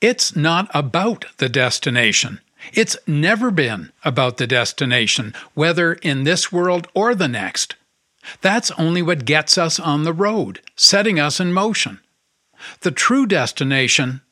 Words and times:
It's 0.00 0.34
not 0.34 0.70
about 0.72 1.26
the 1.36 1.50
destination. 1.50 2.40
It's 2.72 2.96
never 3.06 3.50
been 3.50 3.92
about 4.02 4.38
the 4.38 4.46
destination, 4.46 5.34
whether 5.52 5.92
in 5.92 6.24
this 6.24 6.50
world 6.50 6.88
or 6.94 7.14
the 7.14 7.28
next. 7.28 7.74
That's 8.40 8.70
only 8.72 9.02
what 9.02 9.26
gets 9.26 9.58
us 9.58 9.78
on 9.78 10.04
the 10.04 10.14
road, 10.14 10.62
setting 10.74 11.20
us 11.20 11.38
in 11.38 11.52
motion. 11.52 12.00
The 12.80 12.90
true 12.90 13.26
destination 13.26 14.22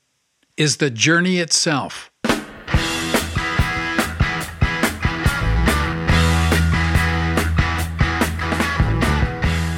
is 0.57 0.79
the 0.79 0.89
journey 0.89 1.37
itself. 1.39 2.11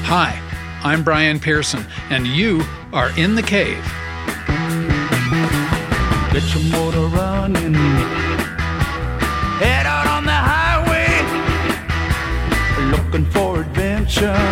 Hi, 0.06 0.40
I'm 0.84 1.02
Brian 1.02 1.40
Pearson, 1.40 1.84
and 2.10 2.28
you 2.28 2.62
are 2.92 3.10
in 3.18 3.34
the 3.34 3.42
cave. 3.42 3.84
Get 6.32 6.54
your 6.54 6.62
motor 6.70 7.06
running. 7.08 7.74
Head 9.58 9.84
out 9.84 10.06
on 10.06 10.24
the 10.24 10.40
highway. 10.52 11.10
Looking 12.92 13.26
for 13.32 13.62
adventure. 13.62 14.44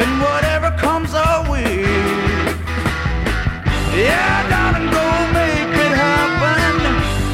And 0.00 0.12
whatever 0.20 0.76
comes 0.76 1.14
our 1.14 1.48
way. 1.48 1.82
Yeah, 3.94 4.48
darling, 4.50 4.90
go 4.90 5.06
make 5.38 5.74
it 5.86 5.94
happen. 6.04 6.74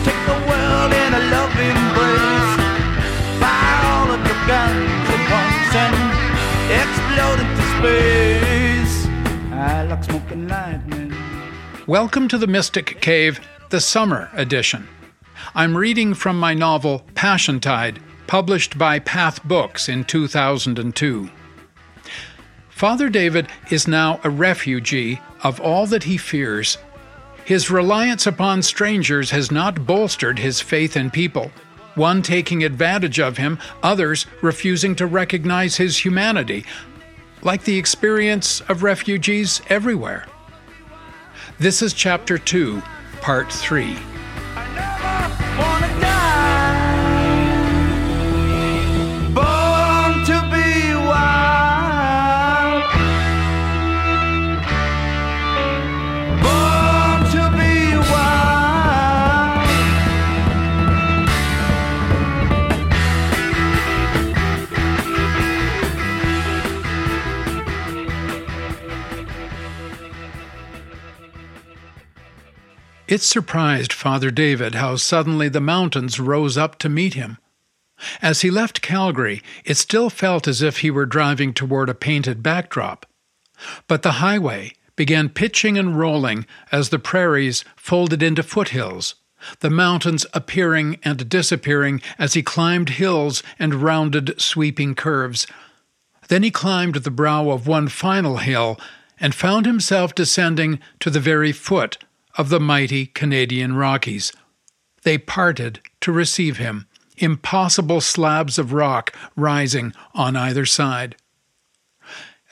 Take 0.05 0.23
the 0.29 0.39
world 0.49 0.93
in 0.93 1.11
a 1.15 1.23
loving 1.33 1.77
embrace. 1.85 2.53
Fire 3.41 3.83
all 3.95 4.09
of 4.13 4.21
your 4.29 4.41
guns 4.45 5.09
at 5.17 5.23
once 5.37 5.73
and 5.85 5.97
explode 6.81 7.41
into 7.45 7.65
space. 7.77 8.97
I 9.53 9.85
like 9.89 10.05
smoking 10.05 10.49
lightning. 10.49 11.06
Welcome 11.87 12.27
to 12.29 12.39
the 12.39 12.49
Mystic 12.49 13.01
Cave, 13.01 13.39
the 13.71 13.81
summer 13.81 14.29
edition. 14.33 14.89
I'm 15.55 15.77
reading 15.77 16.15
from 16.15 16.37
my 16.37 16.53
novel 16.53 17.07
Passiontide, 17.15 17.99
published 18.27 18.77
by 18.77 18.99
Path 18.99 19.45
Books 19.45 19.89
in 19.89 20.03
2002. 20.03 21.31
Father 22.69 23.09
David 23.09 23.47
is 23.71 23.87
now 23.87 24.19
a 24.25 24.31
refugee 24.31 25.21
of 25.45 25.61
all 25.61 25.87
that 25.87 26.03
he 26.03 26.17
fears. 26.17 26.77
His 27.45 27.71
reliance 27.71 28.27
upon 28.27 28.63
strangers 28.63 29.31
has 29.31 29.53
not 29.53 29.87
bolstered 29.87 30.41
his 30.41 30.61
faith 30.61 30.97
in 30.97 31.13
people, 31.13 31.53
one 31.95 32.21
taking 32.21 32.65
advantage 32.65 33.21
of 33.21 33.37
him, 33.37 33.61
others 33.85 34.27
refusing 34.43 34.97
to 34.97 35.07
recognize 35.07 35.77
his 35.77 36.05
humanity, 36.05 36.65
like 37.43 37.63
the 37.63 37.79
experience 37.79 38.61
of 38.63 38.83
refugees 38.83 39.63
everywhere. 39.69 40.27
This 41.59 41.81
is 41.81 41.95
Chapter 41.95 42.39
2, 42.39 42.83
Part 43.21 43.53
3. 43.53 43.97
It 73.09 73.23
surprised 73.23 73.93
Father 73.93 74.33
David 74.33 74.75
how 74.75 74.97
suddenly 74.97 75.49
the 75.49 75.61
mountains 75.61 76.19
rose 76.19 76.57
up 76.57 76.77
to 76.81 76.89
meet 76.89 77.15
him. 77.15 77.39
As 78.21 78.41
he 78.41 78.51
left 78.51 78.83
Calgary, 78.83 79.43
it 79.65 79.77
still 79.77 80.11
felt 80.11 80.49
as 80.49 80.61
if 80.61 80.79
he 80.79 80.91
were 80.91 81.07
driving 81.07 81.55
toward 81.55 81.89
a 81.89 81.95
painted 81.95 82.43
backdrop. 82.43 83.07
But 83.87 84.03
the 84.03 84.13
highway 84.13 84.73
began 84.97 85.29
pitching 85.29 85.79
and 85.79 85.97
rolling 85.97 86.47
as 86.73 86.89
the 86.89 86.99
prairies 86.99 87.65
folded 87.77 88.25
into 88.25 88.43
foothills, 88.43 89.15
the 89.61 89.71
mountains 89.71 90.27
appearing 90.35 90.99
and 91.05 91.29
disappearing 91.29 92.03
as 92.19 92.35
he 92.35 92.43
climbed 92.43 92.91
hills 92.91 93.43
and 93.59 93.75
rounded 93.77 94.41
sweeping 94.41 94.97
curves. 94.97 95.47
Then 96.29 96.43
he 96.43 96.51
climbed 96.51 96.97
the 96.97 97.11
brow 97.11 97.51
of 97.51 97.69
one 97.69 97.87
final 97.87 98.39
hill 98.39 98.81
and 99.21 99.33
found 99.35 99.65
himself 99.65 100.15
descending 100.15 100.81
to 101.01 101.09
the 101.09 101.21
very 101.21 101.53
foot 101.53 101.99
of 102.37 102.49
the 102.49 102.61
mighty 102.61 103.07
Canadian 103.07 103.77
Rockies. 103.77 104.33
They 105.03 105.19
parted 105.19 105.81
to 106.01 106.13
receive 106.13 106.59
him, 106.59 106.87
impossible 107.17 108.01
slabs 108.01 108.59
of 108.59 108.73
rock 108.73 109.15
rising 109.37 109.93
on 110.15 110.37
either 110.37 110.67
side. 110.67 111.17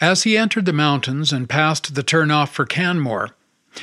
As 0.01 0.25
he 0.25 0.37
entered 0.37 0.67
the 0.67 0.73
mountains 0.73 1.33
and 1.33 1.49
passed 1.49 1.95
the 1.95 2.03
turnoff 2.03 2.51
for 2.51 2.65
Canmore, 2.65 3.31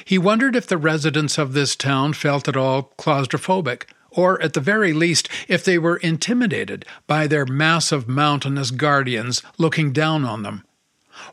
he 0.05 0.17
wondered 0.17 0.55
if 0.55 0.67
the 0.67 0.77
residents 0.77 1.37
of 1.37 1.53
this 1.53 1.75
town 1.75 2.13
felt 2.13 2.47
at 2.47 2.57
all 2.57 2.93
claustrophobic, 2.97 3.83
or 4.09 4.41
at 4.41 4.53
the 4.53 4.59
very 4.59 4.93
least, 4.93 5.29
if 5.47 5.63
they 5.63 5.77
were 5.77 5.97
intimidated 5.97 6.85
by 7.07 7.27
their 7.27 7.45
massive 7.45 8.07
mountainous 8.07 8.71
guardians 8.71 9.41
looking 9.57 9.93
down 9.93 10.25
on 10.25 10.43
them. 10.43 10.63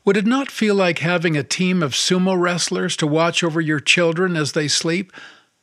Would 0.05 0.17
it 0.17 0.27
not 0.27 0.51
feel 0.51 0.75
like 0.75 0.99
having 1.01 1.37
a 1.37 1.43
team 1.43 1.83
of 1.83 1.93
sumo 1.93 2.39
wrestlers 2.39 2.97
to 2.97 3.07
watch 3.07 3.43
over 3.43 3.61
your 3.61 3.81
children 3.81 4.37
as 4.37 4.53
they 4.53 4.69
sleep, 4.69 5.13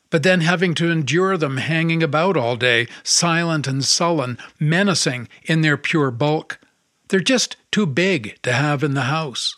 but 0.09 0.23
then 0.23 0.41
having 0.41 0.73
to 0.75 0.91
endure 0.91 1.37
them 1.37 1.57
hanging 1.57 2.03
about 2.03 2.37
all 2.37 2.55
day, 2.55 2.87
silent 3.03 3.67
and 3.67 3.83
sullen, 3.83 4.37
menacing 4.59 5.27
in 5.43 5.61
their 5.61 5.77
pure 5.77 6.11
bulk? 6.11 6.59
They're 7.07 7.19
just 7.19 7.57
too 7.71 7.85
big 7.85 8.37
to 8.43 8.53
have 8.53 8.83
in 8.83 8.93
the 8.93 9.01
house. 9.01 9.55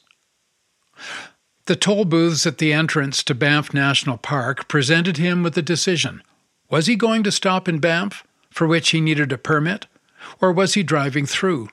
The 1.65 1.75
toll 1.75 2.05
booths 2.05 2.47
at 2.47 2.59
the 2.59 2.71
entrance 2.71 3.23
to 3.23 3.35
Banff 3.35 3.73
National 3.73 4.17
Park 4.17 4.67
presented 4.67 5.17
him 5.17 5.43
with 5.43 5.57
a 5.57 5.61
decision. 5.61 6.23
Was 6.69 6.87
he 6.87 6.95
going 6.95 7.23
to 7.23 7.31
stop 7.31 7.67
in 7.67 7.79
Banff, 7.79 8.23
for 8.49 8.65
which 8.65 8.89
he 8.89 9.01
needed 9.01 9.31
a 9.31 9.37
permit, 9.37 9.85
or 10.41 10.51
was 10.51 10.73
he 10.73 10.83
driving 10.83 11.25
through? 11.25 11.69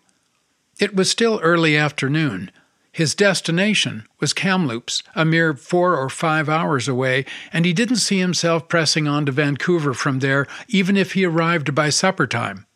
It 0.78 0.94
was 0.94 1.10
still 1.10 1.40
early 1.42 1.76
afternoon. 1.76 2.50
His 2.94 3.16
destination 3.16 4.06
was 4.20 4.32
Kamloops, 4.32 5.02
a 5.16 5.24
mere 5.24 5.54
four 5.54 5.96
or 5.96 6.08
five 6.08 6.48
hours 6.48 6.86
away, 6.86 7.24
and 7.52 7.64
he 7.64 7.72
didn't 7.72 7.96
see 7.96 8.20
himself 8.20 8.68
pressing 8.68 9.08
on 9.08 9.26
to 9.26 9.32
Vancouver 9.32 9.94
from 9.94 10.20
there, 10.20 10.46
even 10.68 10.96
if 10.96 11.14
he 11.14 11.24
arrived 11.24 11.74
by 11.74 11.88
supper 11.88 12.28
time. 12.28 12.66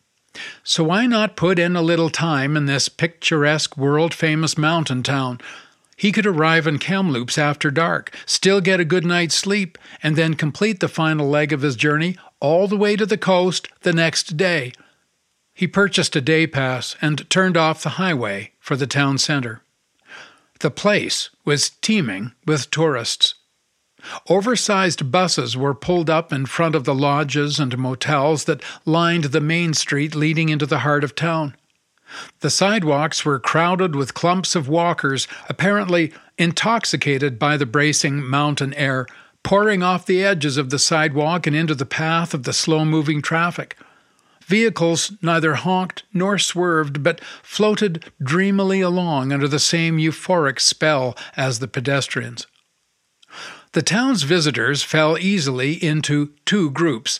So 0.61 0.83
why 0.83 1.05
not 1.05 1.37
put 1.37 1.57
in 1.57 1.77
a 1.77 1.81
little 1.81 2.09
time 2.09 2.57
in 2.57 2.65
this 2.65 2.89
picturesque, 2.89 3.77
world 3.77 4.13
famous 4.13 4.57
mountain 4.57 5.03
town? 5.03 5.39
He 5.95 6.11
could 6.11 6.25
arrive 6.25 6.67
in 6.67 6.79
Kamloops 6.79 7.37
after 7.37 7.71
dark, 7.71 8.13
still 8.25 8.59
get 8.59 8.81
a 8.81 8.85
good 8.85 9.05
night's 9.05 9.35
sleep, 9.35 9.77
and 10.03 10.17
then 10.17 10.33
complete 10.33 10.81
the 10.81 10.89
final 10.89 11.29
leg 11.29 11.53
of 11.53 11.61
his 11.61 11.77
journey 11.77 12.17
all 12.41 12.67
the 12.67 12.75
way 12.75 12.97
to 12.97 13.05
the 13.05 13.17
coast 13.17 13.69
the 13.83 13.93
next 13.93 14.35
day. 14.35 14.73
He 15.53 15.65
purchased 15.65 16.13
a 16.17 16.21
day 16.21 16.45
pass 16.45 16.97
and 17.01 17.29
turned 17.29 17.55
off 17.55 17.83
the 17.83 17.91
highway 17.91 18.51
for 18.59 18.75
the 18.75 18.85
town 18.85 19.17
center. 19.17 19.61
The 20.59 20.71
place 20.71 21.29
was 21.45 21.69
teeming 21.69 22.33
with 22.45 22.69
tourists. 22.69 23.35
Oversized 24.29 25.11
buses 25.11 25.55
were 25.57 25.73
pulled 25.73 26.09
up 26.09 26.31
in 26.33 26.45
front 26.45 26.75
of 26.75 26.83
the 26.83 26.95
lodges 26.95 27.59
and 27.59 27.77
motels 27.77 28.45
that 28.45 28.63
lined 28.85 29.25
the 29.25 29.41
main 29.41 29.73
street 29.73 30.15
leading 30.15 30.49
into 30.49 30.65
the 30.65 30.79
heart 30.79 31.03
of 31.03 31.15
town. 31.15 31.55
The 32.39 32.49
sidewalks 32.49 33.23
were 33.23 33.39
crowded 33.39 33.95
with 33.95 34.13
clumps 34.13 34.55
of 34.55 34.67
walkers, 34.67 35.27
apparently 35.47 36.11
intoxicated 36.37 37.37
by 37.37 37.55
the 37.55 37.65
bracing 37.65 38.23
mountain 38.23 38.73
air, 38.73 39.05
pouring 39.43 39.83
off 39.83 40.05
the 40.05 40.23
edges 40.23 40.57
of 40.57 40.69
the 40.69 40.79
sidewalk 40.79 41.45
and 41.45 41.55
into 41.55 41.75
the 41.75 41.85
path 41.85 42.33
of 42.33 42.43
the 42.43 42.53
slow 42.53 42.83
moving 42.83 43.21
traffic. 43.21 43.77
Vehicles 44.49 45.13
neither 45.21 45.53
honked 45.53 46.03
nor 46.11 46.39
swerved, 46.39 47.03
but 47.03 47.23
floated 47.43 48.11
dreamily 48.21 48.81
along 48.81 49.31
under 49.31 49.47
the 49.47 49.59
same 49.59 49.99
euphoric 49.99 50.59
spell 50.59 51.15
as 51.37 51.59
the 51.59 51.67
pedestrians. 51.67 52.47
The 53.73 53.83
town's 53.83 54.23
visitors 54.23 54.81
fell 54.81 55.19
easily 55.19 55.73
into 55.73 56.33
two 56.45 56.71
groups. 56.71 57.19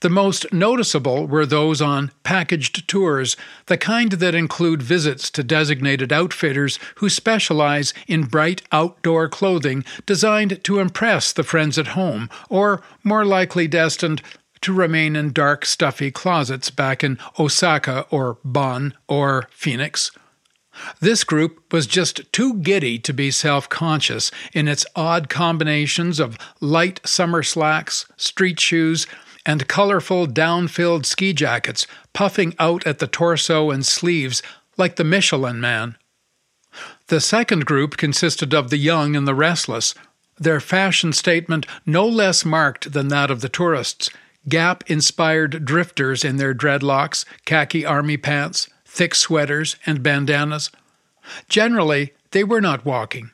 The 0.00 0.08
most 0.08 0.50
noticeable 0.50 1.26
were 1.26 1.44
those 1.44 1.82
on 1.82 2.10
packaged 2.22 2.88
tours, 2.88 3.36
the 3.66 3.76
kind 3.76 4.12
that 4.12 4.34
include 4.34 4.82
visits 4.82 5.30
to 5.32 5.42
designated 5.42 6.10
outfitters 6.10 6.78
who 6.96 7.10
specialize 7.10 7.92
in 8.08 8.24
bright 8.24 8.62
outdoor 8.72 9.28
clothing 9.28 9.84
designed 10.06 10.64
to 10.64 10.80
impress 10.80 11.34
the 11.34 11.44
friends 11.44 11.78
at 11.78 11.88
home, 11.88 12.30
or 12.48 12.82
more 13.04 13.26
likely 13.26 13.68
destined 13.68 14.22
to 14.62 14.72
remain 14.72 15.14
in 15.16 15.32
dark, 15.32 15.64
stuffy 15.64 16.10
closets 16.10 16.70
back 16.70 17.04
in 17.04 17.18
Osaka 17.38 18.06
or 18.10 18.38
Bonn 18.44 18.94
or 19.08 19.48
Phoenix. 19.50 20.10
This 21.00 21.22
group 21.22 21.72
was 21.72 21.86
just 21.86 22.32
too 22.32 22.54
giddy 22.54 22.98
to 23.00 23.12
be 23.12 23.30
self 23.30 23.68
conscious 23.68 24.30
in 24.52 24.68
its 24.68 24.86
odd 24.96 25.28
combinations 25.28 26.18
of 26.18 26.38
light 26.60 27.00
summer 27.04 27.42
slacks, 27.42 28.06
street 28.16 28.58
shoes, 28.58 29.06
and 29.44 29.68
colorful 29.68 30.26
down 30.26 30.68
filled 30.68 31.04
ski 31.04 31.32
jackets 31.32 31.86
puffing 32.12 32.54
out 32.58 32.86
at 32.86 33.00
the 33.00 33.06
torso 33.06 33.70
and 33.70 33.84
sleeves 33.84 34.42
like 34.78 34.96
the 34.96 35.04
Michelin 35.04 35.60
man. 35.60 35.96
The 37.08 37.20
second 37.20 37.66
group 37.66 37.96
consisted 37.96 38.54
of 38.54 38.70
the 38.70 38.78
young 38.78 39.14
and 39.14 39.28
the 39.28 39.34
restless, 39.34 39.94
their 40.38 40.60
fashion 40.60 41.12
statement 41.12 41.66
no 41.84 42.06
less 42.06 42.44
marked 42.44 42.92
than 42.92 43.08
that 43.08 43.30
of 43.30 43.42
the 43.42 43.48
tourists. 43.48 44.08
Gap 44.48 44.82
inspired 44.88 45.64
drifters 45.64 46.24
in 46.24 46.36
their 46.36 46.54
dreadlocks, 46.54 47.24
khaki 47.44 47.86
army 47.86 48.16
pants, 48.16 48.68
thick 48.84 49.14
sweaters, 49.14 49.76
and 49.86 50.02
bandanas. 50.02 50.70
Generally, 51.48 52.12
they 52.32 52.44
were 52.44 52.60
not 52.60 52.84
walking. 52.84 53.30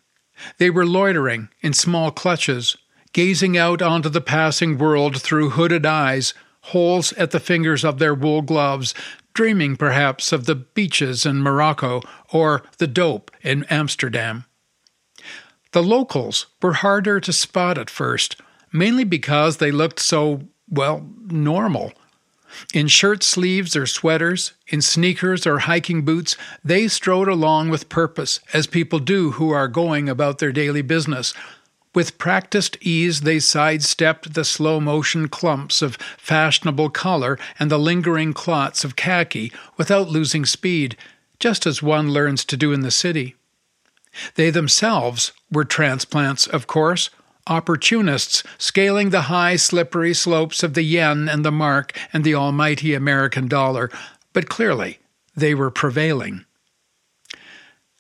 They 0.59 0.71
were 0.71 0.87
loitering 0.87 1.49
in 1.63 1.73
small 1.73 2.11
clutches, 2.11 2.77
gazing 3.13 3.57
out 3.57 3.83
onto 3.83 4.09
the 4.09 4.21
passing 4.21 4.79
world 4.79 5.21
through 5.21 5.51
hooded 5.51 5.87
eyes, 5.87 6.35
holes 6.61 7.13
at 7.15 7.31
the 7.31 7.41
fingers 7.41 7.85
of 7.85 7.99
their 7.99 8.15
wool 8.15 8.43
gloves, 8.43 8.95
dreaming 9.35 9.77
perhaps 9.77 10.33
of 10.33 10.47
the 10.47 10.55
beaches 10.55 11.25
in 11.25 11.41
Morocco 11.41 12.03
or 12.33 12.63
the 12.79 12.87
dope 12.87 13.31
in 13.43 13.65
Amsterdam. 13.65 14.45
The 15.73 15.83
locals 15.83 16.47
were 16.63 16.75
harder 16.75 17.21
to 17.21 17.33
spot 17.33 17.79
at 17.79 17.91
first, 17.91 18.37
mainly 18.73 19.05
because 19.05 19.57
they 19.57 19.71
looked 19.71 20.01
so, 20.01 20.43
well, 20.71 21.07
normal. 21.27 21.93
In 22.73 22.89
shirt 22.89 23.23
sleeves 23.23 23.77
or 23.77 23.87
sweaters, 23.87 24.53
in 24.67 24.81
sneakers 24.81 25.47
or 25.47 25.61
hiking 25.61 26.03
boots, 26.03 26.37
they 26.65 26.89
strode 26.89 27.29
along 27.29 27.69
with 27.69 27.89
purpose, 27.89 28.41
as 28.53 28.67
people 28.67 28.99
do 28.99 29.33
who 29.33 29.51
are 29.51 29.69
going 29.69 30.09
about 30.09 30.39
their 30.39 30.53
daily 30.53 30.83
business. 30.83 31.35
With 31.95 32.19
practiced 32.19 32.77
ease, 32.81 33.23
they 33.23 33.39
sidestepped 33.39 34.35
the 34.35 34.45
slow 34.45 34.81
motion 34.81 35.29
clumps 35.29 35.83
of 35.83 35.97
fashionable 36.17 36.91
color 36.91 37.39
and 37.59 37.71
the 37.71 37.79
lingering 37.79 38.33
clots 38.33 38.85
of 38.85 38.97
khaki 38.97 39.53
without 39.77 40.09
losing 40.09 40.45
speed, 40.45 40.97
just 41.39 41.67
as 41.67 41.83
one 41.83 42.13
learns 42.13 42.45
to 42.47 42.57
do 42.57 42.73
in 42.73 42.81
the 42.81 42.91
city. 42.91 43.37
They 44.35 44.51
themselves 44.51 45.33
were 45.51 45.65
transplants, 45.65 46.47
of 46.47 46.67
course, 46.67 47.11
opportunists 47.49 48.43
scaling 48.59 49.11
the 49.11 49.23
high, 49.23 49.57
slippery 49.57 50.15
slopes 50.15 50.63
of 50.63 50.75
the 50.75 50.83
yen 50.83 51.29
and 51.29 51.45
the 51.45 51.53
mark 51.53 51.97
and 52.13 52.25
the 52.25 52.35
almighty 52.35 52.95
American 52.95 53.49
dollar, 53.49 53.91
but 54.33 54.49
clearly 54.49 54.99
they 55.37 55.55
were 55.55 55.71
prevailing. 55.71 56.45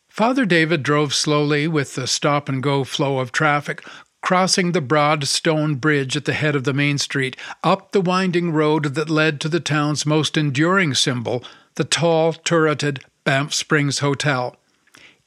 Father 0.09 0.45
David 0.45 0.83
drove 0.83 1.15
slowly 1.15 1.69
with 1.69 1.95
the 1.95 2.07
stop 2.07 2.49
and 2.49 2.63
go 2.63 2.83
flow 2.83 3.21
of 3.21 3.31
traffic, 3.31 3.85
crossing 4.21 4.73
the 4.73 4.81
broad 4.81 5.25
stone 5.29 5.77
bridge 5.77 6.17
at 6.17 6.25
the 6.25 6.33
head 6.33 6.57
of 6.57 6.65
the 6.65 6.73
main 6.73 6.99
street, 6.99 7.37
up 7.63 7.93
the 7.93 8.01
winding 8.01 8.51
road 8.51 8.97
that 8.97 9.09
led 9.09 9.41
to 9.41 9.49
the 9.49 9.61
town's 9.61 10.05
most 10.05 10.37
enduring 10.37 10.93
symbol, 10.95 11.45
the 11.77 11.85
tall, 11.85 12.33
turreted 12.33 13.05
Banff 13.23 13.55
Springs 13.55 14.01
Hotel. 14.01 14.57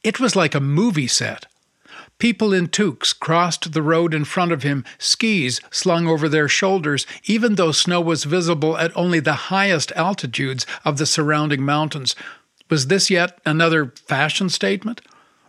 It 0.04 0.20
was 0.20 0.36
like 0.36 0.54
a 0.54 0.60
movie 0.60 1.06
set. 1.06 1.46
People 2.18 2.52
in 2.52 2.68
toques 2.68 3.12
crossed 3.12 3.72
the 3.72 3.82
road 3.82 4.14
in 4.14 4.24
front 4.24 4.52
of 4.52 4.62
him, 4.62 4.84
skis 4.98 5.60
slung 5.70 6.06
over 6.06 6.28
their 6.28 6.48
shoulders, 6.48 7.06
even 7.24 7.56
though 7.56 7.72
snow 7.72 8.00
was 8.00 8.24
visible 8.24 8.78
at 8.78 8.96
only 8.96 9.18
the 9.18 9.50
highest 9.50 9.90
altitudes 9.96 10.66
of 10.84 10.98
the 10.98 11.06
surrounding 11.06 11.62
mountains. 11.62 12.14
Was 12.70 12.86
this 12.86 13.10
yet 13.10 13.38
another 13.44 13.92
fashion 14.06 14.48
statement? 14.48 15.00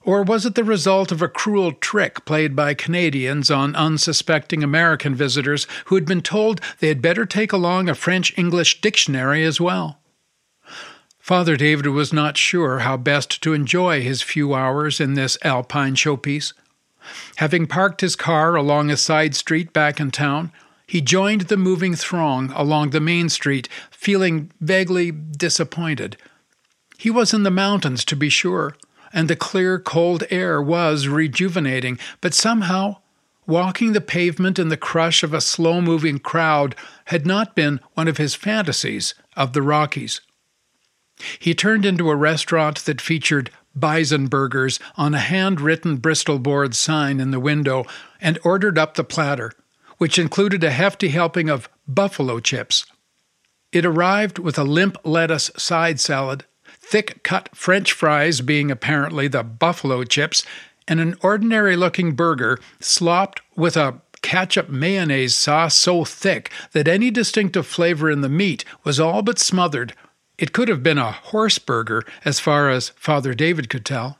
Or 0.05 0.23
was 0.23 0.45
it 0.45 0.55
the 0.55 0.63
result 0.63 1.11
of 1.11 1.21
a 1.21 1.29
cruel 1.29 1.71
trick 1.71 2.25
played 2.25 2.55
by 2.55 2.73
Canadians 2.73 3.49
on 3.49 3.75
unsuspecting 3.75 4.61
American 4.61 5.15
visitors 5.15 5.65
who 5.85 5.95
had 5.95 6.05
been 6.05 6.21
told 6.21 6.59
they 6.79 6.89
had 6.89 7.01
better 7.01 7.25
take 7.25 7.53
along 7.53 7.87
a 7.87 7.95
French 7.95 8.37
English 8.37 8.81
dictionary 8.81 9.45
as 9.45 9.61
well? 9.61 9.99
Father 11.23 11.55
David 11.55 11.87
was 11.87 12.11
not 12.11 12.35
sure 12.35 12.79
how 12.79 12.97
best 12.97 13.41
to 13.43 13.53
enjoy 13.53 14.01
his 14.01 14.21
few 14.21 14.53
hours 14.53 14.99
in 14.99 15.13
this 15.13 15.37
alpine 15.41 15.95
showpiece. 15.95 16.51
Having 17.37 17.67
parked 17.67 18.01
his 18.01 18.17
car 18.17 18.55
along 18.57 18.91
a 18.91 18.97
side 18.97 19.33
street 19.33 19.71
back 19.71 20.01
in 20.01 20.11
town, 20.11 20.51
he 20.85 20.99
joined 20.99 21.43
the 21.43 21.55
moving 21.55 21.95
throng 21.95 22.51
along 22.51 22.89
the 22.89 22.99
main 22.99 23.29
street, 23.29 23.69
feeling 23.89 24.51
vaguely 24.59 25.11
disappointed. 25.11 26.17
He 26.97 27.09
was 27.09 27.33
in 27.33 27.43
the 27.43 27.49
mountains, 27.49 28.03
to 28.03 28.17
be 28.17 28.27
sure, 28.27 28.75
and 29.13 29.29
the 29.29 29.37
clear, 29.37 29.79
cold 29.79 30.25
air 30.29 30.61
was 30.61 31.07
rejuvenating, 31.07 31.99
but 32.19 32.33
somehow 32.33 32.97
walking 33.47 33.93
the 33.93 34.01
pavement 34.01 34.59
in 34.59 34.67
the 34.67 34.75
crush 34.75 35.23
of 35.23 35.33
a 35.33 35.39
slow 35.39 35.79
moving 35.79 36.19
crowd 36.19 36.75
had 37.05 37.25
not 37.25 37.55
been 37.55 37.79
one 37.93 38.09
of 38.09 38.17
his 38.17 38.35
fantasies 38.35 39.15
of 39.37 39.53
the 39.53 39.61
Rockies. 39.61 40.19
He 41.39 41.53
turned 41.53 41.85
into 41.85 42.09
a 42.09 42.15
restaurant 42.15 42.85
that 42.85 43.01
featured 43.01 43.51
bison 43.75 44.27
burgers 44.27 44.79
on 44.95 45.13
a 45.13 45.19
hand-written 45.19 45.97
Bristol 45.97 46.39
board 46.39 46.75
sign 46.75 47.19
in 47.19 47.31
the 47.31 47.39
window 47.39 47.85
and 48.21 48.39
ordered 48.43 48.77
up 48.77 48.95
the 48.95 49.03
platter, 49.03 49.51
which 49.97 50.19
included 50.19 50.63
a 50.63 50.71
hefty 50.71 51.09
helping 51.09 51.49
of 51.49 51.69
buffalo 51.87 52.39
chips. 52.39 52.85
It 53.71 53.85
arrived 53.85 54.37
with 54.37 54.57
a 54.57 54.63
limp 54.63 54.97
lettuce 55.03 55.49
side 55.57 55.99
salad, 55.99 56.45
thick 56.79 57.23
cut 57.23 57.49
French 57.55 57.91
fries 57.91 58.41
being 58.41 58.69
apparently 58.69 59.27
the 59.27 59.43
buffalo 59.43 60.03
chips, 60.03 60.45
and 60.87 60.99
an 60.99 61.15
ordinary 61.21 61.75
looking 61.75 62.13
burger 62.13 62.59
slopped 62.79 63.41
with 63.55 63.77
a 63.77 64.01
ketchup 64.21 64.69
mayonnaise 64.69 65.35
sauce 65.35 65.77
so 65.77 66.05
thick 66.05 66.49
that 66.71 66.87
any 66.87 67.11
distinctive 67.11 67.67
flavor 67.67 68.09
in 68.09 68.21
the 68.21 68.29
meat 68.29 68.63
was 68.83 68.99
all 68.99 69.21
but 69.21 69.39
smothered 69.39 69.93
it 70.43 70.51
could 70.51 70.67
have 70.67 70.83
been 70.83 70.97
a 70.97 71.13
horse 71.13 71.57
burger, 71.57 72.03
as 72.25 72.37
far 72.37 72.69
as 72.69 72.89
Father 72.97 73.33
David 73.33 73.69
could 73.69 73.85
tell. 73.85 74.17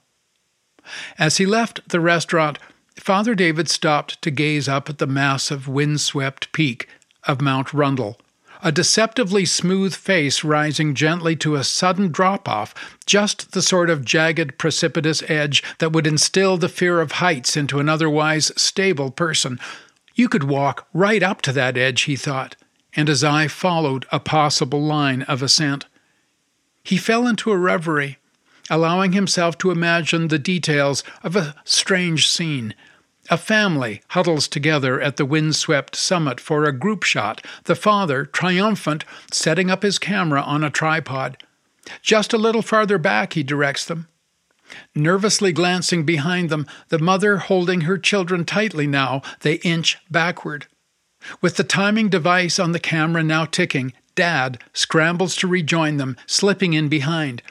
As 1.20 1.36
he 1.36 1.46
left 1.46 1.82
the 1.90 2.00
restaurant, 2.00 2.60
Father 2.96 3.36
David 3.36 3.70
stopped 3.70 4.22
to 4.22 4.32
gaze 4.32 4.70
up 4.70 4.90
at 4.90 5.00
the 5.00 5.06
massive, 5.06 5.68
wind-swept 5.68 6.54
peak 6.54 6.88
of 7.28 7.42
Mount 7.42 7.74
Rundle, 7.74 8.22
a 8.64 8.72
deceptively 8.72 9.44
smooth 9.44 9.94
face 9.94 10.46
rising 10.46 10.96
gently 10.96 11.36
to 11.36 11.56
a 11.56 11.64
sudden 11.66 12.10
drop 12.10 12.48
off, 12.48 12.74
just 13.06 13.52
the 13.52 13.62
sort 13.62 13.90
of 13.90 14.06
jagged, 14.06 14.58
precipitous 14.58 15.24
edge 15.30 15.62
that 15.80 15.92
would 15.92 16.08
instill 16.08 16.56
the 16.56 16.70
fear 16.70 17.02
of 17.02 17.20
heights 17.20 17.58
into 17.58 17.82
an 17.82 17.90
otherwise 17.90 18.50
stable 18.56 19.12
person. 19.12 19.60
You 20.16 20.30
could 20.30 20.46
walk 20.46 20.88
right 20.94 21.22
up 21.22 21.42
to 21.42 21.52
that 21.52 21.76
edge, 21.76 22.04
he 22.04 22.16
thought, 22.16 22.56
and 22.96 23.10
his 23.10 23.26
eye 23.26 23.50
followed 23.50 24.06
a 24.10 24.22
possible 24.22 24.82
line 24.82 25.24
of 25.24 25.44
ascent. 25.44 25.84
He 26.84 26.98
fell 26.98 27.28
into 27.28 27.52
a 27.52 27.58
reverie, 27.58 28.18
allowing 28.70 29.14
himself 29.14 29.58
to 29.60 29.72
imagine 29.72 30.28
the 30.28 30.40
details 30.40 31.04
of 31.24 31.36
a 31.36 31.56
strange 31.64 32.28
scene. 32.28 32.76
A 33.30 33.38
family 33.38 34.02
huddles 34.10 34.50
together 34.50 35.00
at 35.00 35.16
the 35.16 35.26
windswept 35.26 35.96
summit 35.96 36.42
for 36.42 36.66
a 36.66 36.78
group 36.78 37.04
shot, 37.04 37.46
the 37.64 37.76
father, 37.76 38.26
triumphant, 38.26 39.06
setting 39.32 39.72
up 39.72 39.82
his 39.82 39.98
camera 39.98 40.42
on 40.42 40.64
a 40.64 40.70
tripod. 40.70 41.38
Just 42.02 42.34
a 42.34 42.38
little 42.38 42.62
farther 42.62 42.98
back, 42.98 43.34
he 43.34 43.44
directs 43.44 43.86
them. 43.86 44.10
Nervously 44.94 45.54
glancing 45.54 46.04
behind 46.04 46.50
them, 46.50 46.68
the 46.90 47.00
mother 47.00 47.38
holding 47.38 47.82
her 47.82 47.98
children 47.98 48.44
tightly 48.44 48.88
now, 48.88 49.22
they 49.42 49.56
inch 49.56 49.98
backward. 50.12 50.68
With 51.42 51.56
the 51.56 51.64
timing 51.64 52.10
device 52.10 52.60
on 52.60 52.74
the 52.74 52.80
camera 52.80 53.24
now 53.24 53.46
ticking, 53.46 53.94
Dad 54.16 54.60
scrambles 54.74 55.36
to 55.38 55.48
rejoin 55.48 55.98
them, 55.98 56.18
slipping 56.26 56.74
in 56.74 56.90
behind. 56.90 57.42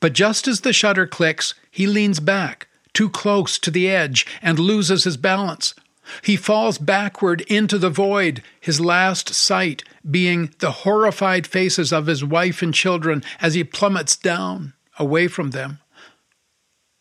But 0.00 0.14
just 0.14 0.48
as 0.48 0.60
the 0.60 0.72
shutter 0.72 1.06
clicks, 1.06 1.54
he 1.70 1.86
leans 1.86 2.20
back, 2.20 2.68
too 2.92 3.10
close 3.10 3.58
to 3.58 3.70
the 3.70 3.88
edge, 3.88 4.26
and 4.40 4.58
loses 4.58 5.04
his 5.04 5.16
balance. 5.16 5.74
He 6.22 6.36
falls 6.36 6.78
backward 6.78 7.42
into 7.42 7.78
the 7.78 7.90
void, 7.90 8.42
his 8.60 8.80
last 8.80 9.32
sight 9.34 9.84
being 10.08 10.52
the 10.58 10.70
horrified 10.70 11.46
faces 11.46 11.92
of 11.92 12.06
his 12.06 12.24
wife 12.24 12.62
and 12.62 12.74
children 12.74 13.22
as 13.40 13.54
he 13.54 13.62
plummets 13.62 14.16
down, 14.16 14.72
away 14.98 15.28
from 15.28 15.50
them. 15.50 15.78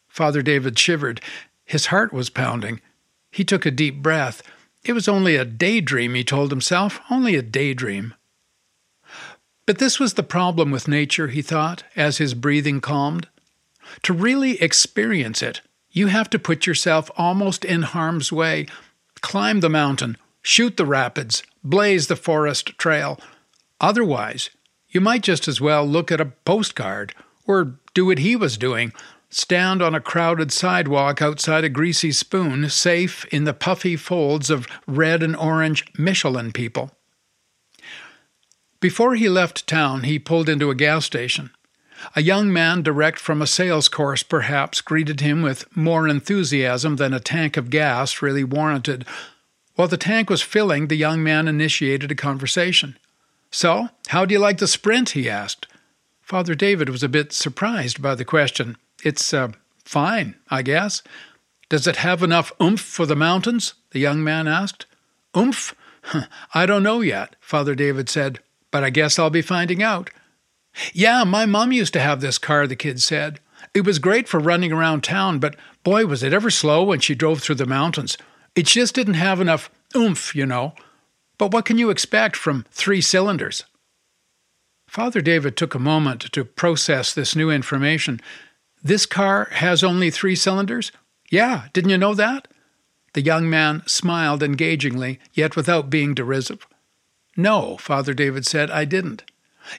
Father 0.07 0.41
David 0.41 0.77
shivered. 0.77 1.21
His 1.65 1.87
heart 1.87 2.11
was 2.11 2.29
pounding. 2.29 2.81
He 3.31 3.43
took 3.43 3.65
a 3.65 3.71
deep 3.71 4.01
breath. 4.01 4.43
It 4.83 4.93
was 4.93 5.07
only 5.07 5.35
a 5.35 5.45
daydream, 5.45 6.13
he 6.13 6.23
told 6.23 6.51
himself, 6.51 6.99
only 7.09 7.35
a 7.35 7.41
daydream. 7.41 8.13
But 9.69 9.77
this 9.77 9.99
was 9.99 10.15
the 10.15 10.23
problem 10.23 10.71
with 10.71 10.87
nature, 10.87 11.27
he 11.27 11.43
thought, 11.43 11.83
as 11.95 12.17
his 12.17 12.33
breathing 12.33 12.81
calmed. 12.81 13.27
To 14.01 14.13
really 14.13 14.59
experience 14.59 15.43
it, 15.43 15.61
you 15.91 16.07
have 16.07 16.27
to 16.31 16.39
put 16.39 16.65
yourself 16.65 17.11
almost 17.15 17.63
in 17.63 17.83
harm's 17.83 18.31
way, 18.31 18.65
climb 19.21 19.59
the 19.59 19.69
mountain, 19.69 20.17
shoot 20.41 20.75
the 20.75 20.87
rapids, 20.87 21.43
blaze 21.63 22.07
the 22.07 22.15
forest 22.15 22.79
trail. 22.79 23.19
Otherwise, 23.79 24.49
you 24.89 25.01
might 25.01 25.21
just 25.21 25.47
as 25.47 25.61
well 25.61 25.85
look 25.85 26.11
at 26.11 26.19
a 26.19 26.33
postcard 26.45 27.13
or 27.45 27.75
do 27.93 28.07
what 28.07 28.17
he 28.17 28.35
was 28.35 28.57
doing 28.57 28.91
stand 29.29 29.83
on 29.83 29.93
a 29.93 30.01
crowded 30.01 30.51
sidewalk 30.51 31.21
outside 31.21 31.63
a 31.63 31.69
greasy 31.69 32.11
spoon, 32.11 32.67
safe 32.71 33.23
in 33.25 33.43
the 33.43 33.53
puffy 33.53 33.95
folds 33.95 34.49
of 34.49 34.65
red 34.87 35.21
and 35.21 35.35
orange 35.35 35.85
Michelin 35.95 36.51
people. 36.51 36.89
Before 38.81 39.15
he 39.15 39.27
left 39.27 39.67
town, 39.67 40.03
he 40.03 40.19
pulled 40.19 40.47
into 40.47 40.69
a 40.69 40.75
gas 40.75 41.05
station. 41.05 41.51
A 42.15 42.21
young 42.21 42.51
man, 42.53 42.81
direct 42.81 43.19
from 43.19 43.41
a 43.41 43.47
sales 43.47 43.89
course 43.89 44.23
perhaps, 44.23 44.79
greeted 44.79 45.19
him 45.19 45.41
with 45.41 45.65
more 45.75 46.07
enthusiasm 46.07 46.95
than 46.95 47.13
a 47.13 47.19
tank 47.19 47.57
of 47.57 47.69
gas 47.69 48.21
really 48.21 48.43
warranted. 48.43 49.05
While 49.75 49.89
the 49.89 49.97
tank 49.97 50.29
was 50.29 50.41
filling, 50.41 50.87
the 50.87 50.95
young 50.95 51.21
man 51.21 51.49
initiated 51.49 52.09
a 52.09 52.15
conversation. 52.15 52.97
So, 53.51 53.89
how 54.07 54.23
do 54.23 54.33
you 54.33 54.39
like 54.39 54.59
the 54.59 54.67
sprint? 54.67 55.09
he 55.09 55.29
asked. 55.29 55.67
Father 56.21 56.55
David 56.55 56.87
was 56.87 57.03
a 57.03 57.09
bit 57.09 57.33
surprised 57.33 58.01
by 58.01 58.15
the 58.15 58.25
question. 58.25 58.77
It's, 59.03 59.33
uh, 59.33 59.49
fine, 59.83 60.35
I 60.49 60.61
guess. 60.61 61.01
Does 61.67 61.85
it 61.85 61.97
have 61.97 62.23
enough 62.23 62.53
oomph 62.61 62.79
for 62.79 63.05
the 63.05 63.15
mountains? 63.15 63.73
the 63.91 63.99
young 63.99 64.23
man 64.23 64.47
asked. 64.47 64.85
Oomph? 65.35 65.75
I 66.53 66.65
don't 66.65 66.83
know 66.83 67.01
yet, 67.01 67.35
Father 67.41 67.75
David 67.75 68.07
said 68.07 68.39
but 68.71 68.83
I 68.83 68.89
guess 68.89 69.17
I'll 69.17 69.29
be 69.29 69.41
finding 69.41 69.81
out. 69.83 70.09
Yeah, 70.93 71.23
my 71.23 71.45
mom 71.45 71.71
used 71.71 71.93
to 71.93 71.99
have 71.99 72.21
this 72.21 72.37
car, 72.37 72.67
the 72.67 72.75
kid 72.75 73.01
said. 73.01 73.39
It 73.73 73.85
was 73.85 73.99
great 73.99 74.27
for 74.27 74.39
running 74.39 74.71
around 74.71 75.03
town, 75.03 75.39
but 75.39 75.55
boy, 75.83 76.05
was 76.05 76.23
it 76.23 76.33
ever 76.33 76.49
slow 76.49 76.83
when 76.83 76.99
she 76.99 77.15
drove 77.15 77.41
through 77.41 77.55
the 77.55 77.65
mountains. 77.65 78.17
It 78.55 78.65
just 78.65 78.95
didn't 78.95 79.15
have 79.15 79.41
enough 79.41 79.69
oomph, 79.95 80.35
you 80.35 80.45
know. 80.45 80.73
But 81.37 81.51
what 81.51 81.65
can 81.65 81.77
you 81.77 81.89
expect 81.89 82.35
from 82.35 82.65
three 82.71 83.01
cylinders? 83.01 83.65
Father 84.87 85.21
David 85.21 85.55
took 85.55 85.75
a 85.75 85.79
moment 85.79 86.21
to 86.31 86.43
process 86.43 87.13
this 87.13 87.35
new 87.35 87.51
information. 87.51 88.19
This 88.81 89.05
car 89.05 89.47
has 89.51 89.83
only 89.83 90.09
three 90.09 90.35
cylinders? 90.35 90.91
Yeah, 91.29 91.67
didn't 91.73 91.91
you 91.91 91.97
know 91.97 92.15
that? 92.15 92.47
The 93.13 93.21
young 93.21 93.49
man 93.49 93.83
smiled 93.85 94.41
engagingly, 94.41 95.19
yet 95.33 95.55
without 95.55 95.89
being 95.89 96.13
derisive. 96.13 96.65
No, 97.37 97.77
Father 97.77 98.13
David 98.13 98.45
said, 98.45 98.69
I 98.69 98.85
didn't. 98.85 99.23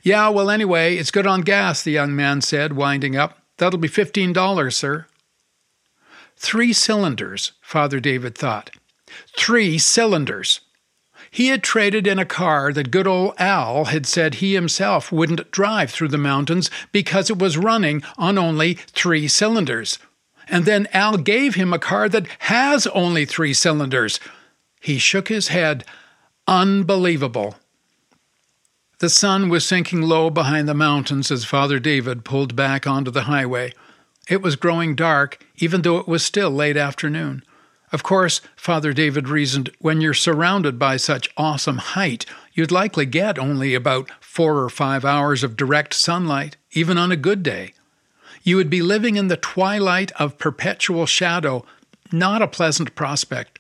Yeah, 0.03 0.29
well, 0.29 0.51
anyway, 0.51 0.97
it's 0.97 1.11
good 1.11 1.27
on 1.27 1.41
gas, 1.41 1.83
the 1.83 1.91
young 1.91 2.15
man 2.15 2.41
said, 2.41 2.75
winding 2.75 3.17
up. 3.17 3.39
That'll 3.59 3.79
be 3.79 3.89
$15, 3.89 4.73
sir. 4.73 5.07
Three 6.37 6.73
cylinders, 6.73 7.53
Father 7.61 8.01
David 8.01 8.37
thought. 8.37 8.71
Three 9.37 9.79
cylinders. 9.79 10.61
He 11.31 11.49
had 11.49 11.63
traded 11.63 12.07
in 12.07 12.19
a 12.19 12.25
car 12.25 12.73
that 12.73 12.91
good 12.91 13.07
old 13.07 13.35
Al 13.39 13.87
had 13.87 14.07
said 14.07 14.37
he 14.37 14.55
himself 14.55 15.13
wouldn't 15.13 15.51
drive 15.51 15.91
through 15.91 16.09
the 16.09 16.19
mountains 16.19 16.71
because 16.91 17.31
it 17.31 17.39
was 17.39 17.57
running 17.57 18.03
on 18.19 18.37
only 18.37 18.75
three 18.75 19.29
cylinders. 19.29 19.99
And 20.49 20.65
then 20.65 20.89
Al 20.93 21.19
gave 21.19 21.55
him 21.55 21.73
a 21.73 21.79
car 21.79 22.09
that 22.09 22.27
has 22.41 22.87
only 22.89 23.25
three 23.25 23.55
cylinders. 23.55 24.19
He 24.81 24.99
shook 24.99 25.29
his 25.29 25.49
head. 25.49 25.85
Unbelievable. 26.47 27.57
The 28.99 29.09
sun 29.09 29.49
was 29.49 29.67
sinking 29.67 30.03
low 30.03 30.29
behind 30.29 30.69
the 30.69 30.75
mountains 30.75 31.31
as 31.31 31.45
Father 31.45 31.79
David 31.79 32.25
pulled 32.25 32.55
back 32.55 32.87
onto 32.87 33.11
the 33.11 33.23
highway. 33.23 33.73
It 34.29 34.43
was 34.43 34.57
growing 34.57 34.95
dark, 34.95 35.45
even 35.57 35.83
though 35.83 35.97
it 35.99 36.07
was 36.07 36.23
still 36.23 36.51
late 36.51 36.77
afternoon. 36.77 37.43
Of 37.93 38.03
course, 38.03 38.41
Father 38.57 38.93
David 38.93 39.29
reasoned, 39.29 39.71
when 39.79 40.01
you're 40.01 40.13
surrounded 40.13 40.79
by 40.79 40.97
such 40.97 41.31
awesome 41.37 41.79
height, 41.79 42.27
you'd 42.53 42.71
likely 42.71 43.07
get 43.07 43.39
only 43.39 43.75
about 43.75 44.11
four 44.21 44.59
or 44.59 44.69
five 44.69 45.05
hours 45.05 45.43
of 45.43 45.57
direct 45.57 45.95
sunlight, 45.95 46.57
even 46.73 46.99
on 46.99 47.11
a 47.11 47.17
good 47.17 47.43
day. 47.43 47.73
You 48.43 48.57
would 48.57 48.71
be 48.71 48.83
living 48.83 49.17
in 49.17 49.29
the 49.29 49.37
twilight 49.37 50.13
of 50.13 50.39
perpetual 50.39 51.07
shadow, 51.07 51.65
not 52.13 52.43
a 52.43 52.47
pleasant 52.47 52.95
prospect. 52.95 53.60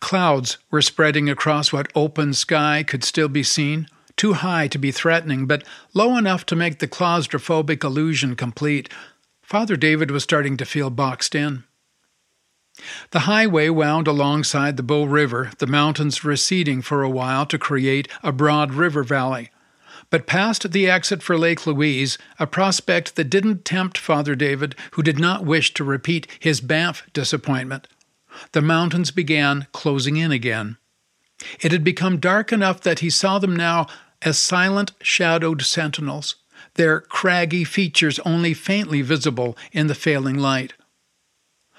Clouds 0.00 0.58
were 0.70 0.82
spreading 0.82 1.28
across 1.28 1.72
what 1.72 1.90
open 1.94 2.34
sky 2.34 2.82
could 2.82 3.04
still 3.04 3.28
be 3.28 3.42
seen, 3.42 3.88
too 4.16 4.34
high 4.34 4.68
to 4.68 4.78
be 4.78 4.92
threatening, 4.92 5.46
but 5.46 5.64
low 5.94 6.16
enough 6.16 6.44
to 6.46 6.56
make 6.56 6.78
the 6.78 6.88
claustrophobic 6.88 7.82
illusion 7.82 8.36
complete. 8.36 8.88
Father 9.42 9.76
David 9.76 10.10
was 10.10 10.22
starting 10.22 10.56
to 10.56 10.64
feel 10.64 10.90
boxed 10.90 11.34
in. 11.34 11.64
The 13.10 13.20
highway 13.20 13.68
wound 13.68 14.08
alongside 14.08 14.76
the 14.76 14.82
Bow 14.82 15.04
River, 15.04 15.50
the 15.58 15.66
mountains 15.66 16.24
receding 16.24 16.80
for 16.80 17.02
a 17.02 17.10
while 17.10 17.44
to 17.46 17.58
create 17.58 18.08
a 18.22 18.32
broad 18.32 18.72
river 18.72 19.04
valley. 19.04 19.50
But 20.08 20.26
past 20.26 20.72
the 20.72 20.90
exit 20.90 21.22
for 21.22 21.38
Lake 21.38 21.66
Louise, 21.66 22.18
a 22.38 22.46
prospect 22.46 23.16
that 23.16 23.30
didn't 23.30 23.64
tempt 23.64 23.98
Father 23.98 24.34
David, 24.34 24.74
who 24.92 25.02
did 25.02 25.18
not 25.18 25.44
wish 25.44 25.74
to 25.74 25.84
repeat 25.84 26.26
his 26.38 26.60
Banff 26.60 27.02
disappointment, 27.12 27.88
the 28.52 28.62
mountains 28.62 29.10
began 29.10 29.66
closing 29.72 30.16
in 30.16 30.32
again. 30.32 30.76
It 31.60 31.72
had 31.72 31.84
become 31.84 32.18
dark 32.18 32.52
enough 32.52 32.80
that 32.82 33.00
he 33.00 33.10
saw 33.10 33.38
them 33.38 33.56
now 33.56 33.86
as 34.22 34.38
silent, 34.38 34.92
shadowed 35.02 35.62
sentinels, 35.62 36.36
their 36.74 37.00
craggy 37.00 37.64
features 37.64 38.20
only 38.20 38.54
faintly 38.54 39.02
visible 39.02 39.56
in 39.72 39.88
the 39.88 39.94
failing 39.94 40.38
light. 40.38 40.74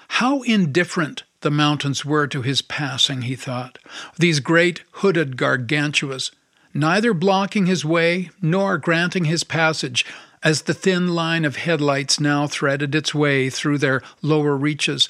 How 0.08 0.42
indifferent 0.42 1.24
the 1.40 1.50
mountains 1.50 2.04
were 2.04 2.26
to 2.26 2.42
his 2.42 2.62
passing, 2.62 3.22
he 3.22 3.36
thought, 3.36 3.78
these 4.18 4.40
great 4.40 4.82
hooded 4.92 5.36
gargantuas, 5.36 6.30
neither 6.72 7.14
blocking 7.14 7.66
his 7.66 7.84
way 7.84 8.30
nor 8.40 8.78
granting 8.78 9.24
his 9.24 9.44
passage 9.44 10.04
as 10.42 10.62
the 10.62 10.74
thin 10.74 11.08
line 11.08 11.44
of 11.44 11.56
headlights 11.56 12.20
now 12.20 12.46
threaded 12.46 12.94
its 12.94 13.14
way 13.14 13.48
through 13.48 13.78
their 13.78 14.02
lower 14.20 14.56
reaches, 14.56 15.08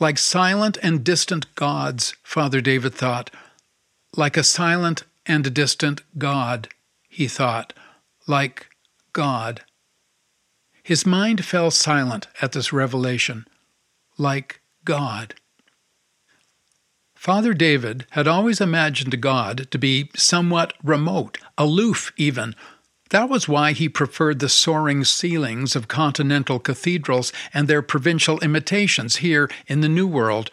like 0.00 0.18
silent 0.18 0.78
and 0.82 1.04
distant 1.04 1.54
gods, 1.54 2.14
Father 2.22 2.60
David 2.60 2.94
thought. 2.94 3.30
Like 4.16 4.36
a 4.36 4.44
silent 4.44 5.04
and 5.26 5.54
distant 5.54 6.02
God, 6.18 6.68
he 7.08 7.28
thought. 7.28 7.72
Like 8.26 8.68
God. 9.12 9.62
His 10.82 11.06
mind 11.06 11.44
fell 11.44 11.70
silent 11.70 12.26
at 12.42 12.52
this 12.52 12.72
revelation. 12.72 13.46
Like 14.18 14.60
God. 14.84 15.34
Father 17.14 17.54
David 17.54 18.06
had 18.10 18.28
always 18.28 18.60
imagined 18.60 19.18
God 19.22 19.66
to 19.70 19.78
be 19.78 20.10
somewhat 20.14 20.74
remote, 20.82 21.38
aloof 21.56 22.12
even, 22.18 22.54
that 23.14 23.28
was 23.28 23.46
why 23.46 23.70
he 23.70 23.88
preferred 23.88 24.40
the 24.40 24.48
soaring 24.48 25.04
ceilings 25.04 25.76
of 25.76 25.86
continental 25.86 26.58
cathedrals 26.58 27.32
and 27.52 27.68
their 27.68 27.80
provincial 27.80 28.40
imitations 28.40 29.18
here 29.18 29.48
in 29.68 29.82
the 29.82 29.88
New 29.88 30.08
World. 30.08 30.50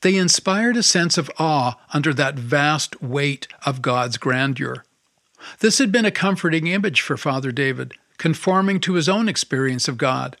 They 0.00 0.16
inspired 0.16 0.78
a 0.78 0.82
sense 0.82 1.18
of 1.18 1.30
awe 1.38 1.74
under 1.92 2.14
that 2.14 2.36
vast 2.36 3.02
weight 3.02 3.48
of 3.66 3.82
God's 3.82 4.16
grandeur. 4.16 4.82
This 5.58 5.76
had 5.76 5.92
been 5.92 6.06
a 6.06 6.10
comforting 6.10 6.68
image 6.68 7.02
for 7.02 7.18
Father 7.18 7.52
David, 7.52 7.92
conforming 8.16 8.80
to 8.80 8.94
his 8.94 9.06
own 9.06 9.28
experience 9.28 9.86
of 9.86 9.98
God. 9.98 10.38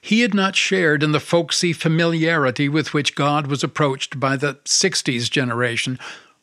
He 0.00 0.22
had 0.22 0.32
not 0.32 0.56
shared 0.56 1.02
in 1.02 1.12
the 1.12 1.20
folksy 1.20 1.74
familiarity 1.74 2.66
with 2.66 2.94
which 2.94 3.14
God 3.14 3.46
was 3.46 3.62
approached 3.62 4.18
by 4.18 4.38
the 4.38 4.54
60s 4.64 5.30
generation, 5.30 5.98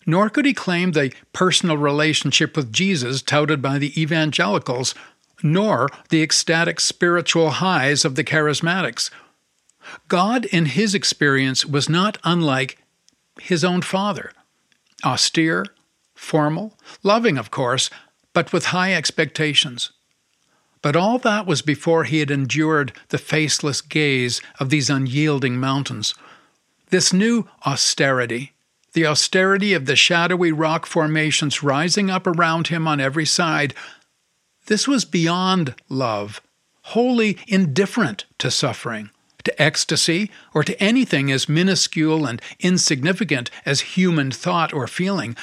nor 0.06 0.30
could 0.30 0.46
he 0.46 0.54
claim 0.54 0.92
the 0.92 1.14
personal 1.34 1.78
relationship 1.78 2.56
with 2.56 2.72
Jesus 2.72 3.22
touted 3.22 3.62
by 3.62 3.78
the 3.78 4.00
evangelicals, 4.00 4.96
nor 5.44 5.90
the 6.10 6.22
ecstatic 6.22 6.80
spiritual 6.80 7.50
highs 7.52 8.06
of 8.06 8.16
the 8.16 8.24
charismatics. 8.24 9.10
God, 10.08 10.46
in 10.46 10.66
his 10.66 10.96
experience, 10.96 11.66
was 11.66 11.90
not 11.90 12.18
unlike 12.24 12.78
his 13.40 13.64
own 13.64 13.82
Father 13.82 14.32
austere, 15.04 15.66
formal, 16.16 16.74
loving, 17.04 17.38
of 17.38 17.52
course, 17.52 17.90
but 18.34 18.52
with 18.52 18.68
high 18.68 18.94
expectations. 18.94 19.92
But 20.82 20.96
all 20.96 21.20
that 21.20 21.46
was 21.46 21.62
before 21.62 22.06
he 22.06 22.20
had 22.20 22.32
endured 22.32 22.94
the 23.10 23.18
faceless 23.18 23.82
gaze 23.82 24.42
of 24.60 24.70
these 24.70 24.90
unyielding 24.90 25.60
mountains. 25.60 26.16
This 26.90 27.12
new 27.12 27.48
austerity, 27.66 28.54
the 28.96 29.06
austerity 29.06 29.74
of 29.74 29.86
the 29.86 29.96
shadowy 29.96 30.54
rock 30.54 30.86
formations 30.86 31.62
rising 31.62 32.10
up 32.10 32.26
around 32.26 32.68
him 32.68 32.88
on 32.88 33.02
every 33.02 33.26
side. 33.26 33.74
This 34.68 34.88
was 34.88 35.04
beyond 35.04 35.76
love, 35.90 36.42
wholly 36.82 37.38
indifferent 37.46 38.24
to 38.38 38.50
suffering, 38.50 39.10
to 39.44 39.62
ecstasy, 39.62 40.32
or 40.54 40.64
to 40.64 40.82
anything 40.82 41.30
as 41.30 41.50
minuscule 41.50 42.26
and 42.26 42.42
insignificant 42.62 43.52
as 43.66 43.82
human 43.82 44.32
thought 44.32 44.74
or 44.74 44.88
feeling. 44.88 45.36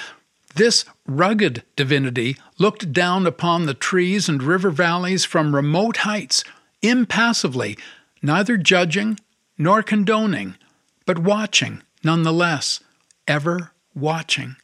This 0.54 0.86
rugged 1.06 1.62
divinity 1.76 2.38
looked 2.58 2.90
down 2.90 3.26
upon 3.26 3.66
the 3.66 3.74
trees 3.74 4.30
and 4.30 4.42
river 4.42 4.70
valleys 4.70 5.26
from 5.26 5.54
remote 5.54 5.98
heights, 5.98 6.42
impassively, 6.80 7.76
neither 8.22 8.56
judging 8.56 9.20
nor 9.58 9.82
condoning, 9.82 10.56
but 11.04 11.18
watching 11.18 11.82
nonetheless 12.02 12.80
ever 13.26 13.72
watching. 13.94 14.56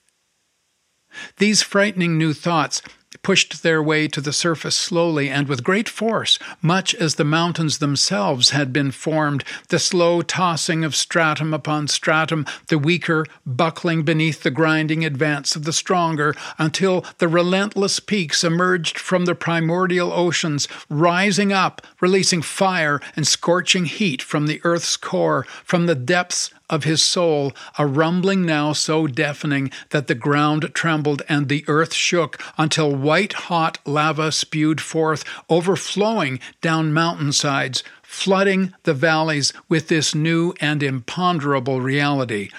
These 1.39 1.63
frightening 1.63 2.19
new 2.19 2.33
thoughts 2.33 2.83
pushed 3.23 3.63
their 3.63 3.83
way 3.83 4.07
to 4.07 4.21
the 4.21 4.33
surface 4.33 4.77
slowly 4.77 5.29
and 5.31 5.49
with 5.49 5.65
great 5.65 5.89
force, 5.89 6.39
much 6.61 6.95
as 6.95 7.15
the 7.15 7.25
mountains 7.25 7.79
themselves 7.79 8.51
had 8.51 8.73
been 8.73 8.91
formed, 8.91 9.45
the 9.69 9.79
slow 9.79 10.23
tossing 10.23 10.85
of 10.85 10.95
stratum 10.95 11.55
upon 11.55 11.89
stratum, 11.89 12.47
the 12.69 12.79
weaker 12.79 13.25
buckling 13.47 14.03
beneath 14.03 14.43
the 14.43 14.51
grinding 14.51 15.05
advance 15.05 15.57
of 15.57 15.65
the 15.65 15.73
stronger, 15.73 16.35
until 16.59 17.05
the 17.19 17.29
relentless 17.29 17.99
peaks 17.99 18.45
emerged 18.45 18.99
from 18.99 19.25
the 19.25 19.35
primordial 19.35 20.13
oceans, 20.13 20.69
rising 20.89 21.53
up, 21.53 21.87
releasing 22.01 22.43
fire 22.43 23.01
and 23.17 23.27
scorching 23.27 23.87
heat 23.87 24.21
from 24.21 24.47
the 24.47 24.61
earth's 24.65 24.97
core, 24.97 25.45
from 25.65 25.87
the 25.87 25.95
depths 25.95 26.51
of 26.71 26.85
his 26.85 27.03
soul, 27.03 27.53
a 27.79 27.87
rumbling 27.87 28.45
now 28.45 28.73
so 28.73 29.07
deafening 29.07 29.71
that 29.91 30.07
the 30.07 30.15
ground 30.15 30.71
trembled 30.75 31.23
and 31.29 31.49
the 31.49 31.65
earth 31.69 31.95
shook, 31.95 32.43
until 32.57 32.95
white 32.95 33.33
hot 33.33 33.79
lava 33.87 34.31
spewed 34.33 34.81
forth, 34.81 35.25
overflowing 35.49 36.41
down 36.61 36.93
mountainsides, 36.93 37.83
flooding 38.03 38.75
the 38.85 38.95
valleys 38.95 39.53
with 39.69 39.89
this 39.89 40.15
new 40.15 40.55
and 40.61 40.83
imponderable 40.83 41.81
reality. 41.81 42.51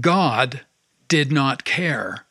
God 0.00 0.62
did 1.08 1.30
not 1.30 1.64
care. 1.64 2.24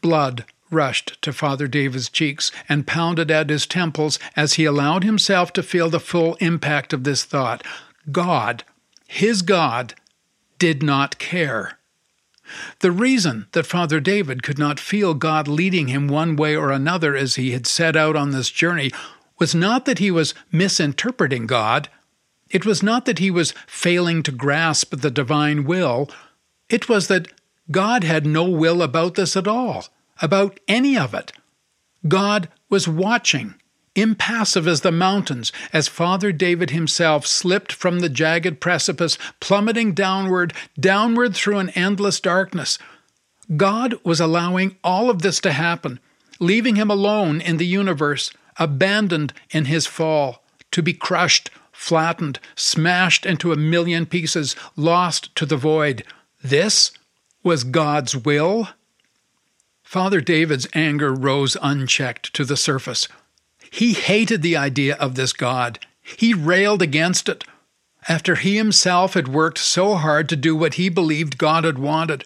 Blood 0.00 0.44
rushed 0.70 1.20
to 1.22 1.32
Father 1.32 1.66
David's 1.66 2.08
cheeks 2.08 2.50
and 2.68 2.86
pounded 2.86 3.30
at 3.30 3.50
his 3.50 3.66
temples 3.66 4.18
as 4.36 4.54
he 4.54 4.64
allowed 4.64 5.04
himself 5.04 5.52
to 5.54 5.62
feel 5.62 5.90
the 5.90 6.00
full 6.00 6.34
impact 6.36 6.92
of 6.92 7.04
this 7.04 7.24
thought. 7.24 7.62
God 8.10 8.64
his 9.08 9.40
God 9.42 9.94
did 10.58 10.82
not 10.82 11.18
care. 11.18 11.78
The 12.80 12.92
reason 12.92 13.46
that 13.52 13.66
Father 13.66 14.00
David 14.00 14.42
could 14.42 14.58
not 14.58 14.78
feel 14.78 15.14
God 15.14 15.48
leading 15.48 15.88
him 15.88 16.08
one 16.08 16.36
way 16.36 16.54
or 16.54 16.70
another 16.70 17.16
as 17.16 17.34
he 17.34 17.50
had 17.52 17.66
set 17.66 17.96
out 17.96 18.16
on 18.16 18.30
this 18.30 18.50
journey 18.50 18.92
was 19.38 19.54
not 19.54 19.86
that 19.86 19.98
he 19.98 20.10
was 20.10 20.34
misinterpreting 20.52 21.46
God. 21.46 21.88
It 22.50 22.66
was 22.66 22.82
not 22.82 23.06
that 23.06 23.18
he 23.18 23.30
was 23.30 23.54
failing 23.66 24.22
to 24.24 24.30
grasp 24.30 24.94
the 24.94 25.10
divine 25.10 25.64
will. 25.64 26.10
It 26.68 26.88
was 26.88 27.08
that 27.08 27.28
God 27.70 28.04
had 28.04 28.26
no 28.26 28.44
will 28.44 28.82
about 28.82 29.14
this 29.14 29.36
at 29.36 29.48
all, 29.48 29.86
about 30.20 30.60
any 30.68 30.98
of 30.98 31.14
it. 31.14 31.32
God 32.06 32.48
was 32.68 32.86
watching 32.86 33.54
impassive 34.00 34.66
as 34.68 34.82
the 34.82 34.92
mountains, 34.92 35.52
as 35.72 35.88
Father 35.88 36.32
David 36.32 36.70
himself 36.70 37.26
slipped 37.26 37.72
from 37.72 38.00
the 38.00 38.08
jagged 38.08 38.60
precipice, 38.60 39.18
plummeting 39.40 39.92
downward, 39.92 40.52
downward 40.78 41.34
through 41.34 41.58
an 41.58 41.70
endless 41.70 42.20
darkness. 42.20 42.78
God 43.56 43.94
was 44.04 44.20
allowing 44.20 44.76
all 44.84 45.10
of 45.10 45.22
this 45.22 45.40
to 45.40 45.52
happen, 45.52 46.00
leaving 46.38 46.76
him 46.76 46.90
alone 46.90 47.40
in 47.40 47.56
the 47.56 47.66
universe, 47.66 48.32
abandoned 48.58 49.32
in 49.50 49.66
his 49.66 49.86
fall, 49.86 50.42
to 50.70 50.82
be 50.82 50.92
crushed, 50.92 51.50
flattened, 51.72 52.38
smashed 52.56 53.24
into 53.24 53.52
a 53.52 53.56
million 53.56 54.04
pieces, 54.04 54.54
lost 54.76 55.34
to 55.36 55.46
the 55.46 55.56
void. 55.56 56.04
This 56.42 56.90
was 57.42 57.64
God's 57.64 58.16
will? 58.16 58.68
Father 59.82 60.20
David's 60.20 60.68
anger 60.74 61.14
rose 61.14 61.56
unchecked 61.62 62.34
to 62.34 62.44
the 62.44 62.56
surface. 62.58 63.08
He 63.70 63.92
hated 63.92 64.42
the 64.42 64.56
idea 64.56 64.94
of 64.96 65.14
this 65.14 65.32
God. 65.32 65.78
He 66.02 66.34
railed 66.34 66.82
against 66.82 67.28
it. 67.28 67.44
After 68.08 68.36
he 68.36 68.56
himself 68.56 69.14
had 69.14 69.28
worked 69.28 69.58
so 69.58 69.96
hard 69.96 70.28
to 70.28 70.36
do 70.36 70.56
what 70.56 70.74
he 70.74 70.88
believed 70.88 71.38
God 71.38 71.64
had 71.64 71.78
wanted, 71.78 72.24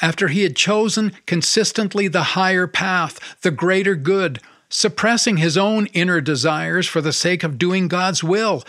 after 0.00 0.28
he 0.28 0.42
had 0.42 0.56
chosen 0.56 1.12
consistently 1.26 2.08
the 2.08 2.34
higher 2.34 2.66
path, 2.66 3.36
the 3.42 3.50
greater 3.50 3.94
good, 3.94 4.40
suppressing 4.68 5.36
his 5.36 5.56
own 5.56 5.86
inner 5.88 6.20
desires 6.20 6.86
for 6.86 7.00
the 7.00 7.12
sake 7.12 7.44
of 7.44 7.58
doing 7.58 7.88
God's 7.88 8.24
will, 8.24 8.64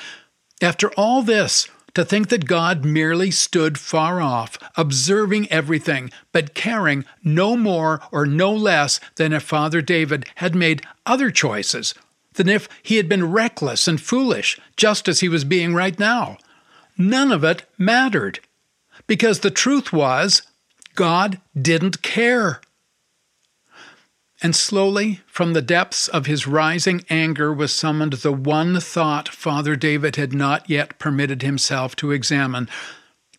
after 0.61 0.91
all 0.91 1.21
this, 1.21 1.67
to 1.93 2.05
think 2.05 2.29
that 2.29 2.45
God 2.45 2.85
merely 2.85 3.31
stood 3.31 3.77
far 3.77 4.21
off, 4.21 4.57
observing 4.75 5.51
everything, 5.51 6.11
but 6.31 6.53
caring 6.53 7.05
no 7.23 7.55
more 7.55 8.01
or 8.11 8.25
no 8.25 8.53
less 8.53 8.99
than 9.15 9.33
if 9.33 9.43
Father 9.43 9.81
David 9.81 10.25
had 10.35 10.53
made 10.53 10.85
other 11.05 11.31
choices 11.31 11.93
than 12.39 12.47
if 12.47 12.69
he 12.81 12.95
had 12.95 13.09
been 13.09 13.29
reckless 13.29 13.85
and 13.85 13.99
foolish, 13.99 14.57
just 14.77 15.09
as 15.09 15.19
he 15.19 15.27
was 15.27 15.43
being 15.43 15.73
right 15.73 15.99
now. 15.99 16.37
None 16.97 17.33
of 17.33 17.43
it 17.43 17.65
mattered, 17.77 18.39
because 19.07 19.41
the 19.41 19.51
truth 19.51 19.91
was 19.91 20.43
God 20.95 21.41
didn't 21.61 22.01
care. 22.01 22.61
And 24.41 24.55
slowly, 24.55 25.19
from 25.27 25.51
the 25.51 25.61
depths 25.61 26.07
of 26.07 26.27
his 26.27 26.47
rising 26.47 27.03
anger, 27.09 27.53
was 27.53 27.73
summoned 27.73 28.13
the 28.13 28.31
one 28.31 28.79
thought 28.79 29.27
Father 29.27 29.75
David 29.75 30.15
had 30.15 30.31
not 30.31 30.69
yet 30.69 30.97
permitted 30.97 31.41
himself 31.41 31.93
to 31.97 32.11
examine. 32.11 32.69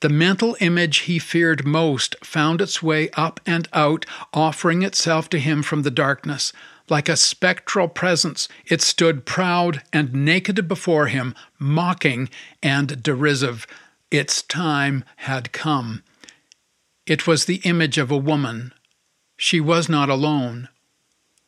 The 0.01 0.11
mental 0.11 0.59
image 0.61 0.99
he 1.01 1.19
feared 1.19 1.67
most 1.67 2.17
found 2.23 2.61
its 2.61 2.83
way 2.83 3.09
up 3.15 3.41
and 3.47 3.67
out, 3.73 4.05
offering 4.35 4.83
itself 4.83 5.31
to 5.31 5.39
him 5.39 5.63
from 5.63 5.85
the 5.85 5.91
darkness. 5.91 6.53
Like 6.90 7.09
a 7.09 7.16
spectral 7.16 7.87
presence, 7.87 8.48
it 8.66 8.83
stood 8.83 9.24
proud 9.24 9.83
and 9.92 10.12
naked 10.12 10.66
before 10.66 11.07
him, 11.07 11.37
mocking 11.59 12.29
and 12.62 13.00
derisive. 13.00 13.64
Its 14.11 14.42
time 14.42 15.05
had 15.18 15.53
come. 15.53 16.03
It 17.07 17.29
was 17.29 17.44
the 17.44 17.61
image 17.62 17.96
of 17.96 18.11
a 18.11 18.16
woman. 18.16 18.74
She 19.37 19.61
was 19.61 19.88
not 19.88 20.11
alone. 20.11 20.68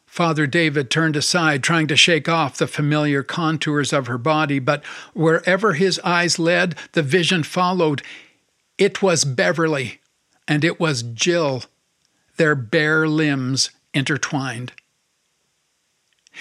Father 0.07 0.47
David 0.47 0.91
turned 0.91 1.17
aside, 1.17 1.63
trying 1.63 1.89
to 1.89 1.97
shake 1.97 2.29
off 2.29 2.59
the 2.59 2.67
familiar 2.69 3.23
contours 3.23 3.93
of 3.93 4.07
her 4.07 4.19
body, 4.19 4.61
but 4.61 4.85
wherever 5.13 5.73
his 5.73 5.99
eyes 6.05 6.39
led, 6.39 6.77
the 6.93 7.03
vision 7.03 7.43
followed. 7.43 8.03
It 8.79 9.03
was 9.03 9.25
Beverly, 9.25 10.01
and 10.47 10.65
it 10.65 10.79
was 10.79 11.03
Jill, 11.03 11.65
their 12.37 12.55
bare 12.55 13.09
limbs 13.09 13.71
intertwined. 13.93 14.73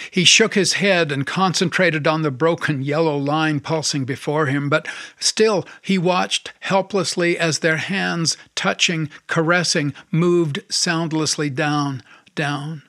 He 0.10 0.24
shook 0.24 0.54
his 0.54 0.74
head 0.74 1.12
and 1.12 1.28
concentrated 1.28 2.08
on 2.08 2.22
the 2.22 2.32
broken 2.32 2.82
yellow 2.82 3.18
line 3.18 3.60
pulsing 3.60 4.06
before 4.06 4.46
him, 4.46 4.70
but 4.70 4.88
still 5.20 5.66
he 5.82 5.98
watched 5.98 6.54
helplessly 6.62 7.38
as 7.38 7.60
their 7.60 7.78
hands, 7.78 8.38
touching, 8.56 9.10
caressing, 9.28 9.94
moved 10.10 10.64
soundlessly 10.70 11.50
down, 11.50 12.04
down. 12.36 12.84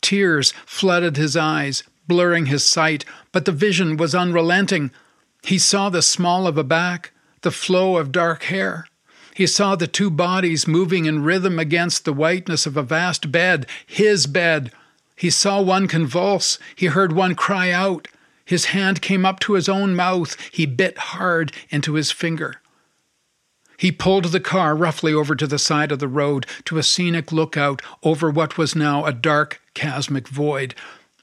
Tears 0.00 0.52
flooded 0.64 1.16
his 1.16 1.36
eyes, 1.36 1.82
blurring 2.06 2.46
his 2.46 2.64
sight, 2.64 3.04
but 3.32 3.44
the 3.44 3.52
vision 3.52 3.96
was 3.96 4.14
unrelenting. 4.14 4.90
He 5.42 5.58
saw 5.58 5.90
the 5.90 6.02
small 6.02 6.46
of 6.46 6.56
a 6.56 6.64
back, 6.64 7.12
the 7.42 7.50
flow 7.50 7.96
of 7.96 8.12
dark 8.12 8.44
hair. 8.44 8.86
He 9.34 9.46
saw 9.46 9.76
the 9.76 9.86
two 9.86 10.10
bodies 10.10 10.66
moving 10.66 11.04
in 11.04 11.22
rhythm 11.22 11.58
against 11.58 12.04
the 12.04 12.12
whiteness 12.12 12.66
of 12.66 12.76
a 12.76 12.82
vast 12.82 13.30
bed, 13.30 13.66
his 13.86 14.26
bed, 14.26 14.72
he 15.18 15.30
saw 15.30 15.60
one 15.60 15.88
convulse. 15.88 16.58
He 16.76 16.86
heard 16.86 17.12
one 17.12 17.34
cry 17.34 17.72
out. 17.72 18.06
His 18.44 18.66
hand 18.66 19.02
came 19.02 19.26
up 19.26 19.40
to 19.40 19.54
his 19.54 19.68
own 19.68 19.96
mouth. 19.96 20.36
He 20.52 20.64
bit 20.64 20.96
hard 20.96 21.52
into 21.70 21.94
his 21.94 22.12
finger. 22.12 22.62
He 23.76 23.90
pulled 23.90 24.26
the 24.26 24.40
car 24.40 24.76
roughly 24.76 25.12
over 25.12 25.34
to 25.34 25.46
the 25.46 25.58
side 25.58 25.90
of 25.90 25.98
the 25.98 26.08
road 26.08 26.46
to 26.66 26.78
a 26.78 26.82
scenic 26.84 27.32
lookout 27.32 27.82
over 28.02 28.30
what 28.30 28.56
was 28.56 28.76
now 28.76 29.04
a 29.04 29.12
dark, 29.12 29.60
chasmic 29.74 30.28
void. 30.28 30.74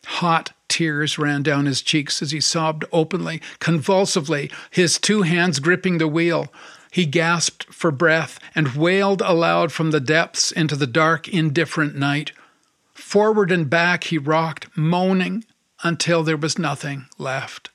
Hot 0.05 0.51
tears 0.67 1.17
ran 1.17 1.41
down 1.41 1.65
his 1.65 1.81
cheeks 1.81 2.21
as 2.21 2.31
he 2.31 2.41
sobbed 2.41 2.84
openly, 2.91 3.41
convulsively, 3.60 4.51
his 4.69 4.99
two 4.99 5.21
hands 5.21 5.60
gripping 5.60 5.99
the 5.99 6.08
wheel. 6.08 6.51
He 6.91 7.05
gasped 7.05 7.65
for 7.73 7.91
breath 7.91 8.39
and 8.53 8.75
wailed 8.75 9.21
aloud 9.21 9.71
from 9.71 9.91
the 9.91 9.99
depths 10.01 10.51
into 10.51 10.75
the 10.75 10.88
dark, 10.88 11.27
indifferent 11.27 11.95
night. 11.95 12.34
Forward 12.95 13.51
and 13.51 13.69
back 13.69 14.05
he 14.05 14.17
rocked, 14.17 14.75
moaning 14.75 15.45
until 15.84 16.23
there 16.23 16.38
was 16.38 16.58
nothing 16.58 17.05
left. 17.17 17.69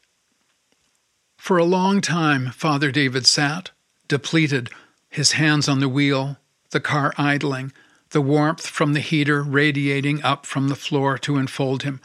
For 1.37 1.59
a 1.59 1.64
long 1.64 2.00
time, 2.00 2.50
Father 2.50 2.90
David 2.90 3.26
sat, 3.26 3.70
depleted, 4.09 4.70
his 5.09 5.33
hands 5.33 5.68
on 5.68 5.80
the 5.80 5.88
wheel, 5.88 6.38
the 6.70 6.80
car 6.80 7.12
idling, 7.16 7.72
the 8.11 8.20
warmth 8.20 8.66
from 8.66 8.92
the 8.92 9.00
heater 9.00 9.42
radiating 9.42 10.22
up 10.22 10.46
from 10.46 10.68
the 10.68 10.74
floor 10.74 11.16
to 11.18 11.37
enfold 11.37 11.83
him. 11.83 12.00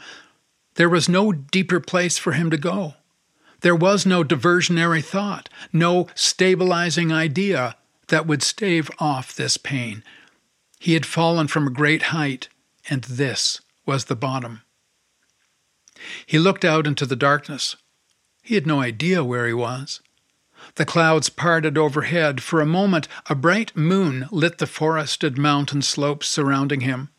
There 0.74 0.88
was 0.88 1.08
no 1.08 1.32
deeper 1.32 1.80
place 1.80 2.18
for 2.18 2.32
him 2.32 2.50
to 2.50 2.58
go. 2.58 2.94
There 3.60 3.74
was 3.74 4.04
no 4.06 4.22
diversionary 4.22 5.02
thought, 5.02 5.48
no 5.72 6.06
stabilizing 6.14 7.12
idea 7.12 7.76
that 8.08 8.26
would 8.26 8.42
stave 8.42 8.90
off 8.98 9.34
this 9.34 9.56
pain. 9.56 10.04
He 10.78 10.94
had 10.94 11.06
fallen 11.06 11.48
from 11.48 11.66
a 11.66 11.70
great 11.70 12.04
height 12.04 12.48
and 12.88 13.02
this 13.04 13.60
was 13.84 14.04
the 14.06 14.16
bottom. 14.16 14.62
He 16.26 16.38
looked 16.38 16.64
out 16.64 16.86
into 16.86 17.06
the 17.06 17.16
darkness. 17.16 17.76
He 18.42 18.54
had 18.54 18.66
no 18.66 18.80
idea 18.80 19.24
where 19.24 19.46
he 19.46 19.52
was. 19.52 20.00
The 20.76 20.84
clouds 20.84 21.28
parted 21.28 21.76
overhead. 21.78 22.42
For 22.42 22.60
a 22.60 22.66
moment, 22.66 23.08
a 23.28 23.34
bright 23.34 23.76
moon 23.76 24.26
lit 24.30 24.58
the 24.58 24.66
forested 24.66 25.38
mountain 25.38 25.82
slopes 25.82 26.28
surrounding 26.28 26.80
him. 26.80 27.10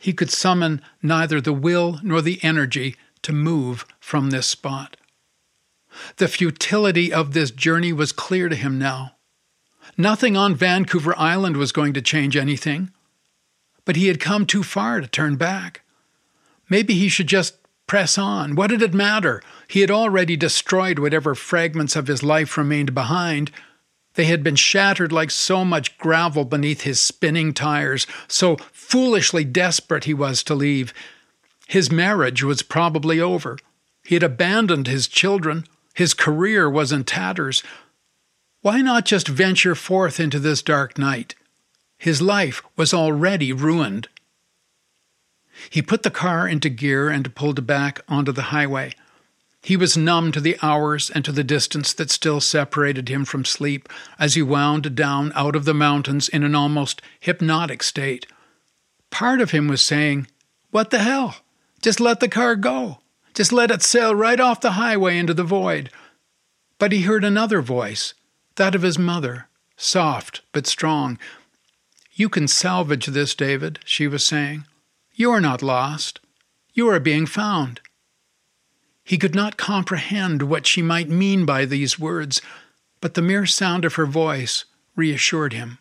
he 0.00 0.14
could 0.14 0.30
summon 0.30 0.80
neither 1.02 1.42
the 1.42 1.52
will 1.52 2.00
nor 2.02 2.22
the 2.22 2.42
energy 2.42 2.96
to 3.20 3.34
move 3.34 3.84
from 4.00 4.30
this 4.30 4.46
spot. 4.46 4.96
The 6.16 6.26
futility 6.26 7.12
of 7.12 7.34
this 7.34 7.50
journey 7.50 7.92
was 7.92 8.10
clear 8.10 8.48
to 8.48 8.56
him 8.56 8.78
now. 8.78 9.16
Nothing 9.98 10.38
on 10.38 10.54
Vancouver 10.54 11.14
Island 11.18 11.58
was 11.58 11.70
going 11.70 11.92
to 11.92 12.00
change 12.00 12.34
anything, 12.34 12.92
but 13.90 13.96
he 13.96 14.06
had 14.06 14.20
come 14.20 14.46
too 14.46 14.62
far 14.62 15.00
to 15.00 15.08
turn 15.08 15.34
back. 15.34 15.80
Maybe 16.68 16.94
he 16.94 17.08
should 17.08 17.26
just 17.26 17.56
press 17.88 18.16
on. 18.16 18.54
What 18.54 18.68
did 18.68 18.82
it 18.82 18.94
matter? 18.94 19.42
He 19.66 19.80
had 19.80 19.90
already 19.90 20.36
destroyed 20.36 21.00
whatever 21.00 21.34
fragments 21.34 21.96
of 21.96 22.06
his 22.06 22.22
life 22.22 22.56
remained 22.56 22.94
behind. 22.94 23.50
They 24.14 24.26
had 24.26 24.44
been 24.44 24.54
shattered 24.54 25.10
like 25.10 25.32
so 25.32 25.64
much 25.64 25.98
gravel 25.98 26.44
beneath 26.44 26.82
his 26.82 27.00
spinning 27.00 27.52
tires, 27.52 28.06
so 28.28 28.58
foolishly 28.70 29.42
desperate 29.42 30.04
he 30.04 30.14
was 30.14 30.44
to 30.44 30.54
leave. 30.54 30.94
His 31.66 31.90
marriage 31.90 32.44
was 32.44 32.62
probably 32.62 33.18
over. 33.20 33.58
He 34.04 34.14
had 34.14 34.22
abandoned 34.22 34.86
his 34.86 35.08
children. 35.08 35.66
His 35.94 36.14
career 36.14 36.70
was 36.70 36.92
in 36.92 37.02
tatters. 37.02 37.64
Why 38.62 38.82
not 38.82 39.04
just 39.04 39.26
venture 39.26 39.74
forth 39.74 40.20
into 40.20 40.38
this 40.38 40.62
dark 40.62 40.96
night? 40.96 41.34
His 42.00 42.22
life 42.22 42.62
was 42.76 42.94
already 42.94 43.52
ruined. 43.52 44.08
He 45.68 45.82
put 45.82 46.02
the 46.02 46.10
car 46.10 46.48
into 46.48 46.70
gear 46.70 47.10
and 47.10 47.34
pulled 47.34 47.66
back 47.66 48.00
onto 48.08 48.32
the 48.32 48.48
highway. 48.56 48.94
He 49.60 49.76
was 49.76 49.98
numb 49.98 50.32
to 50.32 50.40
the 50.40 50.56
hours 50.62 51.10
and 51.10 51.22
to 51.26 51.30
the 51.30 51.44
distance 51.44 51.92
that 51.92 52.10
still 52.10 52.40
separated 52.40 53.10
him 53.10 53.26
from 53.26 53.44
sleep 53.44 53.86
as 54.18 54.32
he 54.32 54.40
wound 54.40 54.94
down 54.94 55.30
out 55.34 55.54
of 55.54 55.66
the 55.66 55.74
mountains 55.74 56.30
in 56.30 56.42
an 56.42 56.54
almost 56.54 57.02
hypnotic 57.20 57.82
state. 57.82 58.26
Part 59.10 59.42
of 59.42 59.50
him 59.50 59.68
was 59.68 59.82
saying, 59.82 60.26
What 60.70 60.88
the 60.88 61.00
hell? 61.00 61.36
Just 61.82 62.00
let 62.00 62.20
the 62.20 62.30
car 62.30 62.56
go. 62.56 63.00
Just 63.34 63.52
let 63.52 63.70
it 63.70 63.82
sail 63.82 64.14
right 64.14 64.40
off 64.40 64.62
the 64.62 64.72
highway 64.72 65.18
into 65.18 65.34
the 65.34 65.44
void. 65.44 65.90
But 66.78 66.92
he 66.92 67.02
heard 67.02 67.24
another 67.24 67.60
voice, 67.60 68.14
that 68.56 68.74
of 68.74 68.80
his 68.80 68.98
mother, 68.98 69.48
soft 69.76 70.40
but 70.52 70.66
strong. 70.66 71.18
You 72.20 72.28
can 72.28 72.48
salvage 72.48 73.06
this, 73.06 73.34
David, 73.34 73.78
she 73.82 74.06
was 74.06 74.26
saying. 74.26 74.66
You 75.14 75.30
are 75.30 75.40
not 75.40 75.62
lost. 75.62 76.20
You 76.74 76.86
are 76.90 77.00
being 77.00 77.24
found. 77.24 77.80
He 79.02 79.16
could 79.16 79.34
not 79.34 79.56
comprehend 79.56 80.42
what 80.42 80.66
she 80.66 80.82
might 80.82 81.08
mean 81.08 81.46
by 81.46 81.64
these 81.64 81.98
words, 81.98 82.42
but 83.00 83.14
the 83.14 83.22
mere 83.22 83.46
sound 83.46 83.86
of 83.86 83.94
her 83.94 84.04
voice 84.04 84.66
reassured 84.94 85.54
him. 85.54 85.78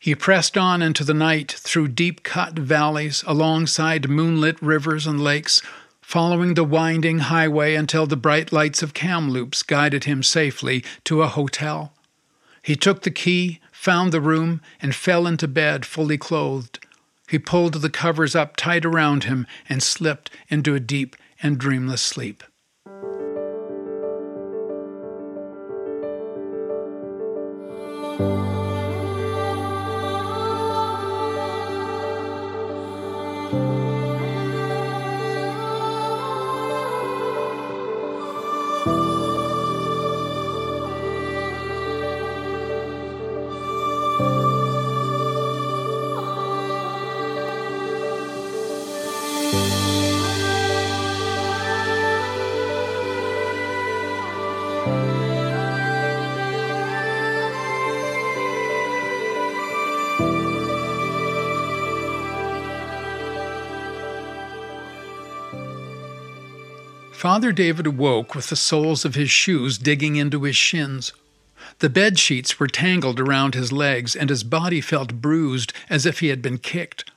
He 0.00 0.16
pressed 0.16 0.58
on 0.58 0.82
into 0.82 1.04
the 1.04 1.14
night 1.14 1.52
through 1.52 1.94
deep 1.94 2.24
cut 2.24 2.58
valleys, 2.58 3.22
alongside 3.28 4.08
moonlit 4.08 4.60
rivers 4.60 5.06
and 5.06 5.22
lakes, 5.22 5.62
following 6.00 6.54
the 6.54 6.64
winding 6.64 7.20
highway 7.20 7.76
until 7.76 8.08
the 8.08 8.16
bright 8.16 8.50
lights 8.50 8.82
of 8.82 8.92
Kamloops 8.92 9.62
guided 9.62 10.02
him 10.02 10.24
safely 10.24 10.82
to 11.04 11.22
a 11.22 11.28
hotel. 11.28 11.92
He 12.60 12.74
took 12.74 13.02
the 13.02 13.12
key, 13.12 13.60
found 13.84 14.12
the 14.12 14.20
room, 14.20 14.62
and 14.80 14.94
fell 14.94 15.26
into 15.26 15.46
bed 15.46 15.84
fully 15.84 16.16
clothed. 16.16 16.78
He 17.28 17.38
pulled 17.38 17.74
the 17.74 17.90
covers 17.90 18.34
up 18.34 18.56
tight 18.56 18.86
around 18.86 19.24
him 19.24 19.46
and 19.68 19.82
slipped 19.82 20.30
into 20.48 20.74
a 20.74 20.80
deep 20.80 21.16
and 21.42 21.58
dreamless 21.58 22.00
sleep. 22.00 22.42
Father 67.24 67.52
David 67.52 67.86
awoke 67.86 68.34
with 68.34 68.50
the 68.50 68.54
soles 68.54 69.06
of 69.06 69.14
his 69.14 69.30
shoes 69.30 69.78
digging 69.78 70.16
into 70.16 70.42
his 70.42 70.56
shins. 70.56 71.14
The 71.78 71.88
bed 71.88 72.18
sheets 72.18 72.60
were 72.60 72.66
tangled 72.66 73.18
around 73.18 73.54
his 73.54 73.72
legs, 73.72 74.14
and 74.14 74.28
his 74.28 74.44
body 74.44 74.82
felt 74.82 75.22
bruised 75.22 75.72
as 75.88 76.04
if 76.04 76.20
he 76.20 76.28
had 76.28 76.42
been 76.42 76.58
kicked. 76.58 77.10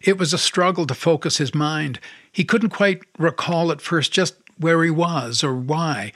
It 0.00 0.16
was 0.16 0.32
a 0.32 0.38
struggle 0.38 0.86
to 0.86 0.94
focus 0.94 1.36
his 1.36 1.54
mind. 1.54 2.00
He 2.32 2.42
couldn't 2.42 2.70
quite 2.70 3.02
recall 3.18 3.70
at 3.70 3.82
first 3.82 4.12
just 4.12 4.34
where 4.56 4.82
he 4.82 4.88
was 4.88 5.44
or 5.44 5.54
why. 5.54 6.12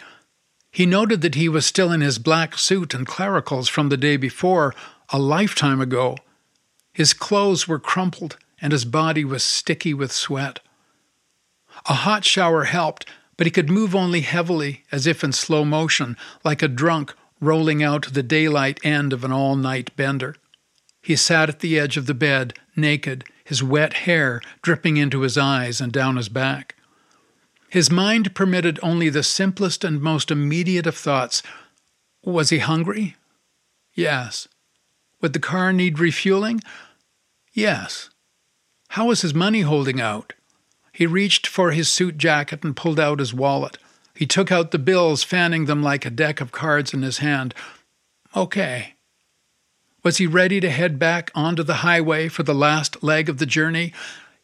He 0.71 0.87
noted 0.87 1.21
that 1.21 1.35
he 1.35 1.51
was 1.51 1.67
still 1.67 1.93
in 1.93 2.01
his 2.01 2.19
black 2.19 2.57
suit 2.57 2.95
and 2.95 3.07
clericals 3.07 3.69
from 3.69 3.91
the 3.91 3.99
day 3.99 4.17
before, 4.17 4.75
a 5.11 5.19
lifetime 5.19 5.83
ago. 5.83 6.17
His 6.95 7.13
clothes 7.13 7.69
were 7.69 7.79
crumpled, 7.79 8.39
and 8.59 8.73
his 8.73 8.87
body 8.87 9.23
was 9.23 9.45
sticky 9.45 9.93
with 9.93 10.13
sweat. 10.13 10.61
A 11.87 11.95
hot 11.95 12.25
shower 12.25 12.65
helped, 12.65 13.07
but 13.39 13.47
he 13.47 13.51
could 13.51 13.71
move 13.71 13.95
only 13.95 14.21
heavily, 14.21 14.85
as 14.93 15.07
if 15.07 15.25
in 15.25 15.33
slow 15.33 15.65
motion, 15.65 16.19
like 16.45 16.61
a 16.61 16.69
drunk 16.69 17.15
rolling 17.41 17.83
out 17.83 18.13
the 18.13 18.23
daylight 18.23 18.81
end 18.85 19.13
of 19.15 19.25
an 19.25 19.33
all 19.33 19.57
night 19.57 19.95
bender. 19.97 20.35
He 21.01 21.17
sat 21.17 21.49
at 21.49 21.61
the 21.61 21.79
edge 21.79 21.97
of 21.97 22.07
the 22.07 22.15
bed, 22.15 22.53
naked, 22.77 23.25
his 23.45 23.63
wet 23.63 23.95
hair 23.95 24.43
dripping 24.61 24.97
into 24.97 25.21
his 25.21 25.39
eyes 25.39 25.81
and 25.81 25.93
down 25.93 26.17
his 26.17 26.29
back. 26.29 26.75
His 27.71 27.91
mind 27.91 28.35
permitted 28.35 28.81
only 28.83 29.09
the 29.09 29.23
simplest 29.23 29.85
and 29.85 30.03
most 30.03 30.31
immediate 30.31 30.87
of 30.87 30.97
thoughts. 30.97 31.43
Was 32.25 32.51
he 32.51 32.59
hungry? 32.59 33.17
Yes. 33.95 34.49
Would 35.23 35.33
the 35.33 35.39
car 35.39 35.73
need 35.73 35.99
refueling? 35.99 36.61
Yes. 37.53 38.11
How 38.89 39.07
was 39.07 39.23
his 39.23 39.35
money 39.35 39.61
holding 39.61 40.01
out? 40.01 40.33
He 40.99 41.07
reached 41.07 41.47
for 41.47 41.71
his 41.71 41.89
suit 41.89 42.19
jacket 42.19 42.65
and 42.65 42.75
pulled 42.75 42.99
out 42.99 43.21
his 43.21 43.33
wallet. 43.33 43.79
He 44.17 44.27
took 44.27 44.51
out 44.51 44.73
the 44.73 44.81
bills, 44.81 45.23
fanning 45.23 45.67
them 45.67 45.81
like 45.81 46.05
a 46.05 46.11
deck 46.11 46.41
of 46.41 46.51
cards 46.51 46.93
in 46.93 47.03
his 47.03 47.19
hand. 47.19 47.55
Okay. 48.35 48.95
Was 50.03 50.17
he 50.17 50.27
ready 50.27 50.59
to 50.59 50.69
head 50.69 50.99
back 50.99 51.31
onto 51.37 51.63
the 51.63 51.87
highway 51.87 52.27
for 52.27 52.43
the 52.43 52.53
last 52.53 53.01
leg 53.01 53.29
of 53.29 53.39
the 53.39 53.47
journey? 53.47 53.93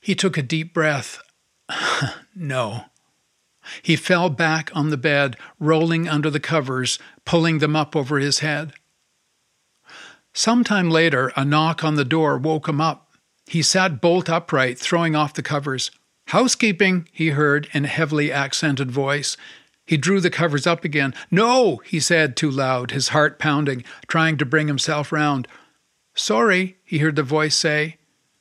He 0.01 0.15
took 0.15 0.39
a 0.39 0.43
deep 0.43 0.73
breath. 0.73 1.21
no. 2.37 2.85
He 3.83 3.97
fell 3.97 4.31
back 4.31 4.71
on 4.77 4.91
the 4.91 4.97
bed, 4.97 5.37
rolling 5.59 6.09
under 6.09 6.31
the 6.31 6.39
covers, 6.39 7.01
pulling 7.25 7.59
them 7.59 7.75
up 7.75 7.97
over 7.97 8.21
his 8.21 8.39
head. 8.39 8.75
Some 10.33 10.63
time 10.63 10.89
later, 10.89 11.33
a 11.35 11.45
knock 11.45 11.83
on 11.83 11.97
the 11.97 12.05
door 12.05 12.39
woke 12.39 12.69
him 12.69 12.81
up. 12.81 13.11
He 13.45 13.61
sat 13.61 14.01
bolt 14.01 14.31
upright, 14.31 14.79
throwing 14.79 15.17
off 15.17 15.35
the 15.35 15.43
covers. 15.43 15.91
Housekeeping, 16.29 17.09
he 17.13 17.31
heard 17.31 17.69
in 17.73 17.85
a 17.85 17.89
heavily 17.89 18.33
accented 18.33 18.91
voice. 18.91 19.37
He 19.87 19.97
drew 19.97 20.21
the 20.21 20.31
covers 20.31 20.67
up 20.67 20.85
again. 20.85 21.15
No, 21.31 21.77
he 21.85 22.01
said 22.01 22.37
too 22.37 22.51
loud, 22.51 22.91
his 22.91 23.09
heart 23.09 23.39
pounding, 23.39 23.85
trying 24.09 24.39
to 24.39 24.47
bring 24.47 24.67
himself 24.67 25.13
round. 25.13 25.47
Sorry, 26.15 26.79
he 26.85 26.99
heard 26.99 27.17
the 27.17 27.23
voice 27.23 27.57
say. 27.57 27.99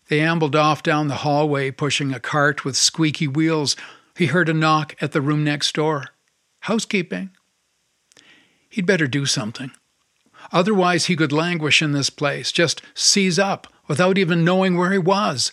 They 0.08 0.22
ambled 0.22 0.56
off 0.56 0.84
down 0.84 1.08
the 1.08 1.16
hallway, 1.16 1.72
pushing 1.72 2.14
a 2.14 2.20
cart 2.20 2.64
with 2.64 2.78
squeaky 2.78 3.28
wheels. 3.28 3.76
He 4.16 4.28
heard 4.28 4.48
a 4.48 4.54
knock 4.54 4.96
at 5.02 5.12
the 5.12 5.22
room 5.22 5.44
next 5.44 5.74
door. 5.76 6.10
Housekeeping. 6.62 7.32
He'd 8.70 8.86
better 8.86 9.08
do 9.08 9.26
something. 9.26 9.72
Otherwise, 10.52 11.06
he 11.06 11.16
could 11.16 11.32
languish 11.32 11.82
in 11.82 11.94
this 11.94 12.10
place, 12.10 12.52
just 12.52 12.82
seize 12.94 13.40
up, 13.40 13.68
without 13.88 14.18
even 14.18 14.46
knowing 14.46 14.78
where 14.78 14.92
he 14.92 14.98
was, 14.98 15.52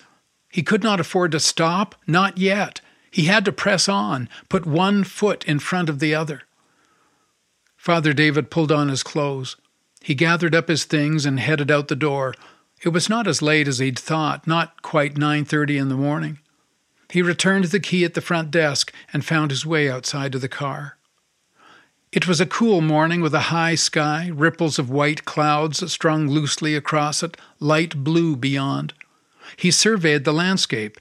he 0.50 0.62
could 0.62 0.82
not 0.82 1.00
afford 1.00 1.32
to 1.32 1.40
stop, 1.40 1.94
not 2.06 2.36
yet. 2.36 2.80
He 3.10 3.24
had 3.24 3.44
to 3.44 3.52
press 3.52 3.88
on, 3.88 4.28
put 4.48 4.66
one 4.66 5.04
foot 5.04 5.44
in 5.44 5.58
front 5.58 5.88
of 5.88 6.00
the 6.00 6.14
other. 6.14 6.42
Father 7.76 8.12
David 8.12 8.50
pulled 8.50 8.70
on 8.70 8.88
his 8.88 9.02
clothes. 9.02 9.56
He 10.02 10.14
gathered 10.14 10.54
up 10.54 10.68
his 10.68 10.84
things 10.84 11.24
and 11.24 11.40
headed 11.40 11.70
out 11.70 11.88
the 11.88 11.96
door. 11.96 12.34
It 12.82 12.90
was 12.90 13.08
not 13.08 13.26
as 13.26 13.42
late 13.42 13.68
as 13.68 13.78
he'd 13.78 13.98
thought, 13.98 14.46
not 14.46 14.82
quite 14.82 15.16
9:30 15.16 15.78
in 15.78 15.88
the 15.88 15.94
morning. 15.94 16.40
He 17.10 17.22
returned 17.22 17.66
the 17.66 17.80
key 17.80 18.04
at 18.04 18.14
the 18.14 18.20
front 18.20 18.50
desk 18.50 18.92
and 19.12 19.24
found 19.24 19.50
his 19.50 19.66
way 19.66 19.90
outside 19.90 20.32
to 20.32 20.38
the 20.38 20.48
car. 20.48 20.96
It 22.12 22.26
was 22.26 22.40
a 22.40 22.46
cool 22.46 22.80
morning 22.80 23.20
with 23.20 23.34
a 23.34 23.50
high 23.52 23.76
sky, 23.76 24.30
ripples 24.32 24.78
of 24.78 24.90
white 24.90 25.24
clouds 25.24 25.92
strung 25.92 26.28
loosely 26.28 26.74
across 26.74 27.22
it, 27.22 27.36
light 27.60 28.02
blue 28.02 28.36
beyond. 28.36 28.94
He 29.56 29.70
surveyed 29.70 30.24
the 30.24 30.32
landscape. 30.32 30.98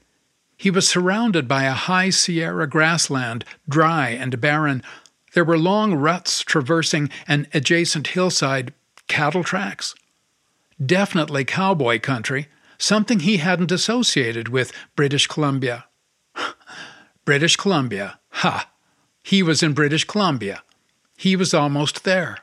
He 0.56 0.70
was 0.70 0.88
surrounded 0.88 1.48
by 1.48 1.64
a 1.64 1.72
high 1.72 2.10
Sierra 2.10 2.66
grassland, 2.68 3.44
dry 3.68 4.10
and 4.10 4.40
barren. 4.40 4.82
There 5.32 5.44
were 5.44 5.58
long 5.58 5.94
ruts 5.94 6.42
traversing 6.42 7.10
an 7.26 7.46
adjacent 7.54 8.08
hillside, 8.08 8.74
cattle 9.08 9.44
tracks. 9.44 9.94
Definitely 10.84 11.44
cowboy 11.44 12.00
country, 12.00 12.48
something 12.78 13.20
he 13.20 13.38
hadn't 13.38 13.72
associated 13.72 14.48
with 14.48 14.72
British 14.96 15.26
Columbia. 15.26 15.86
British 17.24 17.56
Columbia. 17.56 18.18
Ha! 18.30 18.70
He 19.22 19.42
was 19.42 19.62
in 19.62 19.72
British 19.72 20.04
Columbia. 20.04 20.62
He 21.16 21.36
was 21.36 21.52
almost 21.52 22.04
there. 22.04 22.38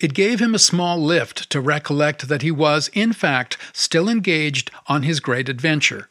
It 0.00 0.14
gave 0.14 0.40
him 0.40 0.54
a 0.54 0.60
small 0.60 1.02
lift 1.02 1.50
to 1.50 1.60
recollect 1.60 2.28
that 2.28 2.42
he 2.42 2.50
was, 2.50 2.88
in 2.92 3.12
fact, 3.12 3.58
still 3.72 4.08
engaged 4.08 4.70
on 4.86 5.02
his 5.02 5.18
great 5.18 5.48
adventure. 5.48 6.08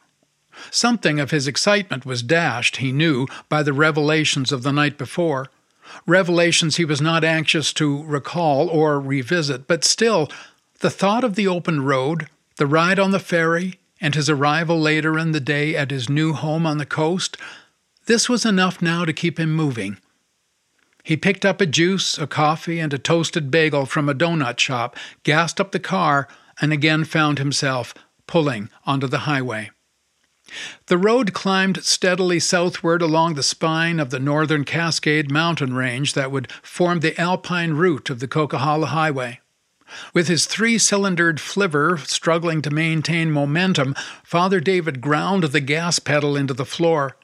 Something 0.71 1.19
of 1.19 1.31
his 1.31 1.47
excitement 1.47 2.05
was 2.05 2.23
dashed, 2.23 2.77
he 2.77 2.91
knew, 2.91 3.27
by 3.47 3.63
the 3.63 3.73
revelations 3.73 4.51
of 4.51 4.63
the 4.63 4.73
night 4.73 4.97
before. 4.97 5.47
Revelations 6.05 6.75
he 6.75 6.85
was 6.85 6.99
not 6.99 7.23
anxious 7.23 7.71
to 7.73 8.03
recall 8.03 8.67
or 8.67 8.99
revisit, 8.99 9.67
but 9.67 9.85
still, 9.85 10.29
the 10.79 10.89
thought 10.89 11.23
of 11.23 11.35
the 11.35 11.47
open 11.47 11.83
road, 11.83 12.27
the 12.57 12.67
ride 12.67 12.99
on 12.99 13.11
the 13.11 13.19
ferry, 13.19 13.79
and 14.01 14.15
his 14.15 14.29
arrival 14.29 14.79
later 14.79 15.17
in 15.17 15.31
the 15.31 15.39
day 15.39 15.75
at 15.75 15.91
his 15.91 16.09
new 16.09 16.33
home 16.33 16.65
on 16.65 16.77
the 16.77 16.85
coast, 16.85 17.37
this 18.05 18.27
was 18.27 18.45
enough 18.45 18.81
now 18.81 19.05
to 19.05 19.13
keep 19.13 19.39
him 19.39 19.53
moving. 19.53 19.97
He 21.07 21.15
picked 21.15 21.45
up 21.45 21.61
a 21.61 21.65
juice, 21.65 22.17
a 22.17 22.27
coffee, 22.27 22.81
and 22.81 22.93
a 22.93 22.97
toasted 22.97 23.49
bagel 23.49 23.85
from 23.85 24.09
a 24.09 24.13
donut 24.13 24.59
shop, 24.59 24.97
gassed 25.23 25.61
up 25.61 25.71
the 25.71 25.79
car, 25.79 26.27
and 26.59 26.73
again 26.73 27.05
found 27.05 27.39
himself 27.39 27.93
pulling 28.27 28.69
onto 28.85 29.07
the 29.07 29.19
highway. 29.19 29.71
The 30.87 30.97
road 30.97 31.31
climbed 31.31 31.81
steadily 31.85 32.41
southward 32.41 33.01
along 33.01 33.35
the 33.35 33.41
spine 33.41 34.01
of 34.01 34.09
the 34.09 34.19
northern 34.19 34.65
Cascade 34.65 35.31
mountain 35.31 35.73
range 35.73 36.11
that 36.11 36.29
would 36.29 36.51
form 36.61 36.99
the 36.99 37.17
alpine 37.17 37.75
route 37.75 38.09
of 38.09 38.19
the 38.19 38.27
Coquihalla 38.27 38.87
Highway. 38.87 39.39
With 40.13 40.27
his 40.27 40.45
three 40.45 40.75
cylindered 40.75 41.39
flivver 41.39 41.99
struggling 41.99 42.61
to 42.63 42.69
maintain 42.69 43.31
momentum, 43.31 43.95
Father 44.25 44.59
David 44.59 44.99
ground 44.99 45.45
the 45.45 45.61
gas 45.61 45.99
pedal 45.99 46.35
into 46.35 46.53
the 46.53 46.65
floor. 46.65 47.15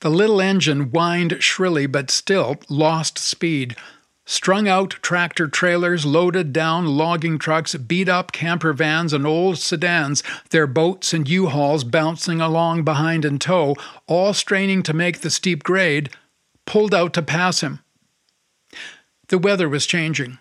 The 0.00 0.10
little 0.10 0.40
engine 0.40 0.90
whined 0.90 1.42
shrilly 1.42 1.86
but 1.86 2.10
still 2.10 2.56
lost 2.68 3.18
speed. 3.18 3.76
Strung 4.28 4.66
out 4.66 4.90
tractor 5.02 5.46
trailers 5.46 6.04
loaded 6.04 6.52
down 6.52 6.86
logging 6.86 7.38
trucks, 7.38 7.74
beat 7.76 8.08
up 8.08 8.32
camper 8.32 8.72
vans, 8.72 9.12
and 9.12 9.24
old 9.24 9.56
sedans, 9.56 10.22
their 10.50 10.66
boats 10.66 11.14
and 11.14 11.28
U 11.28 11.46
hauls 11.46 11.84
bouncing 11.84 12.40
along 12.40 12.82
behind 12.82 13.24
in 13.24 13.38
tow, 13.38 13.76
all 14.08 14.34
straining 14.34 14.82
to 14.82 14.92
make 14.92 15.20
the 15.20 15.30
steep 15.30 15.62
grade, 15.62 16.10
pulled 16.66 16.92
out 16.92 17.14
to 17.14 17.22
pass 17.22 17.60
him. 17.60 17.80
The 19.28 19.38
weather 19.38 19.68
was 19.68 19.86
changing. 19.86 20.38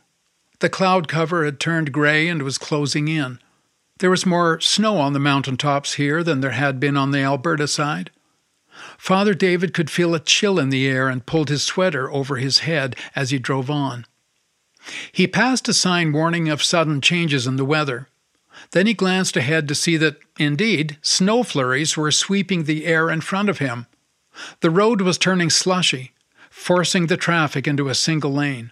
The 0.59 0.69
cloud 0.69 1.07
cover 1.07 1.45
had 1.45 1.59
turned 1.59 1.91
gray 1.91 2.27
and 2.27 2.41
was 2.41 2.57
closing 2.57 3.07
in. 3.07 3.39
There 3.99 4.09
was 4.09 4.25
more 4.25 4.59
snow 4.59 4.97
on 4.97 5.13
the 5.13 5.19
mountain 5.19 5.57
tops 5.57 5.93
here 5.93 6.23
than 6.23 6.41
there 6.41 6.51
had 6.51 6.79
been 6.79 6.97
on 6.97 7.11
the 7.11 7.21
Alberta 7.21 7.67
side. 7.67 8.09
Father 8.97 9.33
David 9.33 9.73
could 9.73 9.89
feel 9.89 10.13
a 10.13 10.19
chill 10.19 10.59
in 10.59 10.69
the 10.69 10.87
air 10.87 11.07
and 11.07 11.25
pulled 11.25 11.49
his 11.49 11.63
sweater 11.63 12.11
over 12.11 12.37
his 12.37 12.59
head 12.59 12.95
as 13.15 13.31
he 13.31 13.39
drove 13.39 13.69
on. 13.69 14.05
He 15.11 15.27
passed 15.27 15.67
a 15.67 15.73
sign 15.73 16.11
warning 16.11 16.49
of 16.49 16.63
sudden 16.63 17.01
changes 17.01 17.47
in 17.47 17.55
the 17.55 17.65
weather. 17.65 18.07
Then 18.71 18.87
he 18.87 18.93
glanced 18.93 19.35
ahead 19.35 19.67
to 19.67 19.75
see 19.75 19.97
that, 19.97 20.17
indeed, 20.37 20.97
snow 21.01 21.43
flurries 21.43 21.97
were 21.97 22.11
sweeping 22.11 22.63
the 22.63 22.85
air 22.85 23.09
in 23.09 23.21
front 23.21 23.49
of 23.49 23.59
him. 23.59 23.87
The 24.61 24.69
road 24.69 25.01
was 25.01 25.17
turning 25.17 25.49
slushy, 25.49 26.13
forcing 26.49 27.07
the 27.07 27.17
traffic 27.17 27.67
into 27.67 27.89
a 27.89 27.95
single 27.95 28.33
lane. 28.33 28.71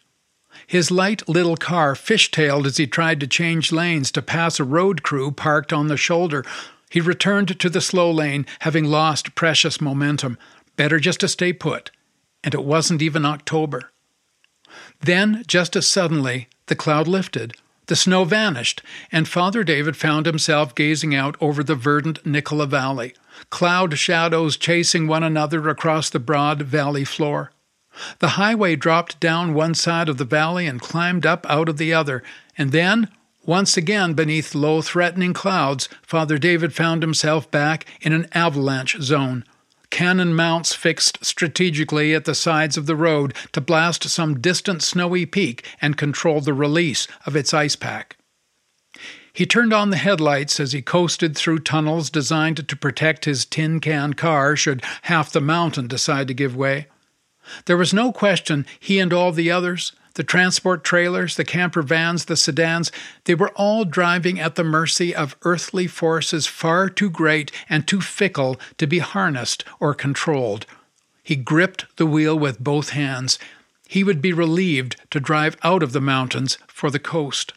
His 0.67 0.91
light 0.91 1.27
little 1.27 1.57
car 1.57 1.95
fishtailed 1.95 2.65
as 2.65 2.77
he 2.77 2.87
tried 2.87 3.19
to 3.19 3.27
change 3.27 3.71
lanes 3.71 4.11
to 4.11 4.21
pass 4.21 4.59
a 4.59 4.63
road 4.63 5.03
crew 5.03 5.31
parked 5.31 5.73
on 5.73 5.87
the 5.87 5.97
shoulder 5.97 6.45
he 6.93 7.01
returned 7.01 7.59
to 7.59 7.69
the 7.71 7.81
slow 7.81 8.11
lane, 8.11 8.45
having 8.59 8.85
lost 8.85 9.33
precious 9.33 9.81
momentum. 9.81 10.37
Better 10.75 10.99
just 10.99 11.21
to 11.21 11.27
stay 11.27 11.51
put. 11.51 11.89
And 12.43 12.53
it 12.53 12.63
wasn't 12.63 13.01
even 13.01 13.25
October. 13.25 13.89
Then, 14.99 15.43
just 15.47 15.75
as 15.75 15.87
suddenly, 15.87 16.49
the 16.67 16.75
cloud 16.75 17.07
lifted, 17.07 17.53
the 17.87 17.95
snow 17.95 18.25
vanished, 18.25 18.83
and 19.11 19.27
Father 19.27 19.63
David 19.63 19.97
found 19.97 20.27
himself 20.27 20.75
gazing 20.75 21.15
out 21.15 21.35
over 21.41 21.63
the 21.63 21.73
verdant 21.73 22.23
Nicola 22.27 22.67
Valley, 22.67 23.15
cloud 23.49 23.97
shadows 23.97 24.55
chasing 24.55 25.07
one 25.07 25.23
another 25.23 25.67
across 25.69 26.11
the 26.11 26.19
broad 26.19 26.61
valley 26.61 27.05
floor. 27.05 27.51
The 28.19 28.37
highway 28.37 28.75
dropped 28.75 29.19
down 29.19 29.55
one 29.55 29.73
side 29.73 30.09
of 30.09 30.17
the 30.17 30.25
valley 30.25 30.67
and 30.67 30.79
climbed 30.79 31.25
up 31.25 31.43
out 31.49 31.69
of 31.69 31.77
the 31.77 31.91
other, 31.91 32.21
and 32.55 32.71
then, 32.71 33.09
once 33.45 33.75
again, 33.77 34.13
beneath 34.13 34.55
low, 34.55 34.81
threatening 34.81 35.33
clouds, 35.33 35.89
Father 36.01 36.37
David 36.37 36.73
found 36.73 37.03
himself 37.03 37.49
back 37.51 37.85
in 38.01 38.13
an 38.13 38.27
avalanche 38.33 38.97
zone. 39.01 39.43
Cannon 39.89 40.33
mounts 40.33 40.73
fixed 40.73 41.23
strategically 41.23 42.15
at 42.15 42.25
the 42.25 42.33
sides 42.33 42.77
of 42.77 42.87
the 42.87 42.95
road 42.95 43.33
to 43.51 43.61
blast 43.61 44.09
some 44.09 44.39
distant 44.39 44.81
snowy 44.81 45.25
peak 45.25 45.63
and 45.81 45.97
control 45.97 46.41
the 46.41 46.53
release 46.53 47.07
of 47.25 47.35
its 47.35 47.53
ice 47.53 47.75
pack. 47.75 48.17
He 49.33 49.45
turned 49.45 49.73
on 49.73 49.89
the 49.89 49.97
headlights 49.97 50.59
as 50.59 50.71
he 50.71 50.81
coasted 50.81 51.35
through 51.35 51.59
tunnels 51.59 52.09
designed 52.09 52.67
to 52.67 52.75
protect 52.75 53.25
his 53.25 53.45
tin 53.45 53.79
can 53.79 54.13
car 54.13 54.55
should 54.55 54.83
half 55.03 55.31
the 55.31 55.41
mountain 55.41 55.87
decide 55.87 56.27
to 56.27 56.33
give 56.33 56.55
way. 56.55 56.87
There 57.65 57.77
was 57.77 57.93
no 57.93 58.11
question 58.11 58.65
he 58.79 58.99
and 58.99 59.11
all 59.11 59.31
the 59.31 59.51
others, 59.51 59.91
the 60.15 60.23
transport 60.23 60.83
trailers, 60.83 61.35
the 61.35 61.45
camper 61.45 61.81
vans, 61.81 62.25
the 62.25 62.35
sedans, 62.35 62.91
they 63.25 63.33
were 63.33 63.49
all 63.55 63.83
driving 63.83 64.39
at 64.39 64.55
the 64.55 64.63
mercy 64.63 65.13
of 65.15 65.35
earthly 65.43 65.87
forces 65.87 66.45
far 66.45 66.89
too 66.89 67.09
great 67.09 67.51
and 67.67 67.87
too 67.87 68.01
fickle 68.01 68.59
to 68.77 68.85
be 68.85 68.99
harnessed 68.99 69.63
or 69.79 69.93
controlled. 69.93 70.65
He 71.23 71.35
gripped 71.35 71.85
the 71.95 72.05
wheel 72.05 72.37
with 72.37 72.63
both 72.63 72.89
hands. 72.89 73.39
He 73.87 74.03
would 74.03 74.21
be 74.21 74.33
relieved 74.33 74.97
to 75.11 75.19
drive 75.19 75.57
out 75.63 75.81
of 75.81 75.93
the 75.93 76.01
mountains 76.01 76.57
for 76.67 76.91
the 76.91 76.99
coast. 76.99 77.53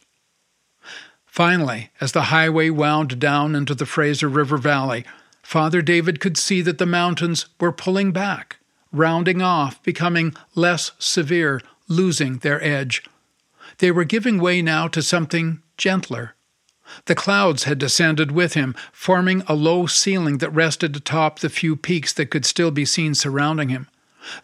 Finally, 1.25 1.91
as 2.01 2.13
the 2.13 2.23
highway 2.23 2.69
wound 2.69 3.19
down 3.19 3.53
into 3.53 3.75
the 3.75 3.85
Fraser 3.85 4.27
River 4.27 4.57
Valley, 4.57 5.05
Father 5.43 5.81
David 5.81 6.19
could 6.19 6.37
see 6.37 6.61
that 6.61 6.79
the 6.79 6.85
mountains 6.85 7.45
were 7.59 7.71
pulling 7.71 8.11
back, 8.11 8.57
rounding 8.91 9.41
off, 9.41 9.81
becoming 9.83 10.33
less 10.55 10.91
severe, 10.97 11.61
losing 11.87 12.37
their 12.39 12.63
edge. 12.63 13.03
They 13.79 13.91
were 13.91 14.03
giving 14.03 14.39
way 14.39 14.61
now 14.61 14.87
to 14.89 15.01
something 15.01 15.61
gentler. 15.77 16.35
The 17.05 17.15
clouds 17.15 17.63
had 17.63 17.77
descended 17.79 18.31
with 18.31 18.53
him, 18.53 18.75
forming 18.91 19.43
a 19.47 19.53
low 19.53 19.87
ceiling 19.87 20.37
that 20.37 20.49
rested 20.51 20.95
atop 20.95 21.39
the 21.39 21.49
few 21.49 21.75
peaks 21.75 22.13
that 22.13 22.31
could 22.31 22.45
still 22.45 22.71
be 22.71 22.85
seen 22.85 23.13
surrounding 23.13 23.69
him. 23.69 23.87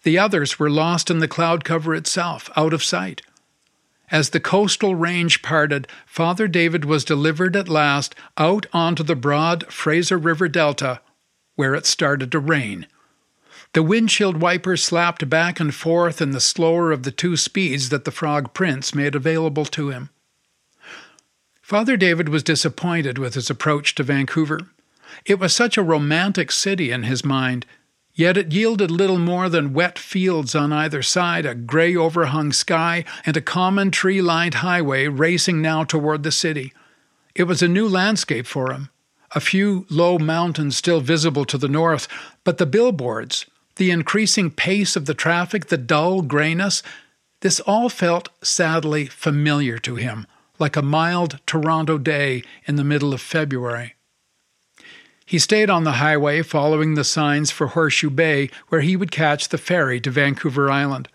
The 0.04 0.18
others 0.18 0.60
were 0.60 0.70
lost 0.70 1.10
in 1.10 1.20
the 1.20 1.28
cloud 1.28 1.64
cover 1.64 1.96
itself, 1.96 2.50
out 2.56 2.74
of 2.74 2.84
sight. 2.84 3.22
As 4.12 4.30
the 4.30 4.40
coastal 4.40 4.96
range 4.96 5.42
parted, 5.42 5.88
Father 6.06 6.48
David 6.48 6.86
was 6.86 7.06
delivered 7.06 7.56
at 7.56 7.70
last 7.70 8.14
out 8.38 8.66
onto 8.72 9.04
the 9.04 9.16
broad 9.16 9.72
Fraser 9.72 10.18
River 10.18 10.48
Delta, 10.48 11.02
where 11.56 11.74
it 11.74 11.86
started 11.86 12.32
to 12.32 12.40
rain. 12.40 12.86
The 13.74 13.84
windshield 13.84 14.38
wiper 14.38 14.78
slapped 14.78 15.28
back 15.30 15.60
and 15.60 15.74
forth 15.74 16.22
in 16.22 16.30
the 16.30 16.40
slower 16.40 16.92
of 16.92 17.02
the 17.02 17.12
two 17.12 17.36
speeds 17.36 17.90
that 17.90 18.06
the 18.06 18.12
Frog 18.12 18.54
Prince 18.54 18.94
made 18.94 19.16
available 19.16 19.66
to 19.66 19.90
him. 19.90 20.12
Father 21.64 21.98
David 21.98 22.30
was 22.30 22.44
disappointed 22.44 23.18
with 23.18 23.34
his 23.34 23.50
approach 23.50 23.96
to 23.96 24.04
Vancouver. 24.04 24.60
It 25.26 25.40
was 25.40 25.56
such 25.56 25.76
a 25.76 25.84
romantic 25.84 26.52
city 26.52 26.92
in 26.92 27.04
his 27.04 27.26
mind, 27.26 27.66
yet 28.14 28.38
it 28.38 28.52
yielded 28.52 28.92
little 28.92 29.18
more 29.18 29.50
than 29.50 29.74
wet 29.74 29.98
fields 29.98 30.54
on 30.54 30.72
either 30.72 31.02
side, 31.02 31.48
a 31.48 31.56
gray 31.56 31.96
overhung 31.96 32.54
sky, 32.54 33.04
and 33.26 33.36
a 33.36 33.42
common 33.42 33.90
tree 33.90 34.22
lined 34.22 34.56
highway 34.56 35.08
racing 35.08 35.64
now 35.64 35.84
toward 35.84 36.22
the 36.22 36.32
city. 36.32 36.74
It 37.34 37.46
was 37.46 37.64
a 37.64 37.68
new 37.68 37.88
landscape 37.88 38.46
for 38.46 38.72
him. 38.72 38.90
A 39.32 39.40
few 39.40 39.88
low 39.90 40.20
mountains 40.20 40.78
still 40.78 41.02
visible 41.02 41.46
to 41.46 41.58
the 41.58 41.68
north, 41.68 42.08
but 42.44 42.60
the 42.60 42.68
billboards, 42.68 43.48
the 43.76 43.92
increasing 43.92 44.52
pace 44.52 44.96
of 44.96 45.06
the 45.06 45.14
traffic, 45.14 45.68
the 45.68 45.78
dull 45.78 46.22
grayness, 46.22 46.84
this 47.42 47.60
all 47.62 47.90
felt 47.90 48.30
sadly 48.42 49.06
familiar 49.06 49.78
to 49.80 49.96
him, 49.96 50.26
like 50.60 50.76
a 50.76 50.82
mild 50.82 51.40
Toronto 51.46 51.98
day 51.98 52.44
in 52.66 52.76
the 52.76 52.84
middle 52.84 53.14
of 53.14 53.22
February. 53.22 53.96
He 55.26 55.40
stayed 55.40 55.70
on 55.70 55.84
the 55.84 55.94
highway 55.94 56.42
following 56.42 56.94
the 56.94 57.04
signs 57.04 57.50
for 57.50 57.68
Horseshoe 57.68 58.10
Bay, 58.10 58.50
where 58.70 58.82
he 58.82 58.96
would 58.96 59.12
catch 59.12 59.50
the 59.50 59.58
ferry 59.58 60.00
to 60.02 60.12
Vancouver 60.12 60.70
Island. 60.70 61.10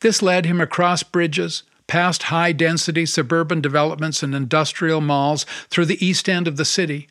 This 0.00 0.22
led 0.22 0.46
him 0.46 0.60
across 0.60 1.02
bridges, 1.02 1.62
past 1.86 2.24
high 2.24 2.52
density 2.52 3.06
suburban 3.06 3.60
developments 3.60 4.22
and 4.22 4.34
industrial 4.34 5.00
malls, 5.00 5.44
through 5.70 5.86
the 5.86 6.04
east 6.04 6.28
end 6.28 6.46
of 6.46 6.56
the 6.56 6.64
city. 6.64 7.08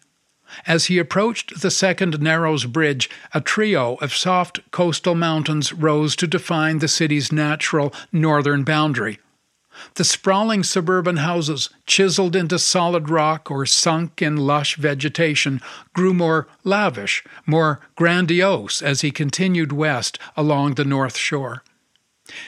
As 0.65 0.85
he 0.85 0.97
approached 0.97 1.61
the 1.61 1.71
second 1.71 2.21
Narrows 2.21 2.65
Bridge, 2.65 3.09
a 3.33 3.41
trio 3.41 3.95
of 3.95 4.15
soft 4.15 4.59
coastal 4.71 5.15
mountains 5.15 5.73
rose 5.73 6.15
to 6.17 6.27
define 6.27 6.79
the 6.79 6.87
city's 6.87 7.31
natural 7.31 7.93
northern 8.11 8.63
boundary. 8.63 9.19
The 9.95 10.03
sprawling 10.03 10.63
suburban 10.63 11.17
houses, 11.17 11.69
chiseled 11.85 12.35
into 12.35 12.57
solid 12.57 13.09
rock 13.09 13.51
or 13.51 13.65
sunk 13.65 14.21
in 14.21 14.37
lush 14.37 14.75
vegetation, 14.75 15.61
grew 15.93 16.13
more 16.13 16.47
lavish, 16.63 17.23
more 17.45 17.79
grandiose 17.95 18.81
as 18.81 19.01
he 19.01 19.11
continued 19.11 19.71
west 19.71 20.17
along 20.35 20.75
the 20.75 20.85
north 20.85 21.15
shore. 21.15 21.63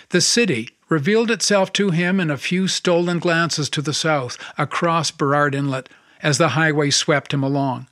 The 0.10 0.22
city 0.22 0.70
revealed 0.90 1.30
itself 1.30 1.72
to 1.74 1.92
him 1.92 2.20
in 2.20 2.32
a 2.32 2.38
few 2.38 2.68
stolen 2.68 3.20
glances 3.20 3.70
to 3.70 3.82
the 3.82 3.94
south, 3.94 4.38
across 4.58 5.12
Burrard 5.12 5.54
Inlet, 5.54 5.88
as 6.22 6.38
the 6.38 6.50
highway 6.50 6.90
swept 6.90 7.34
him 7.34 7.44
along. 7.44 7.88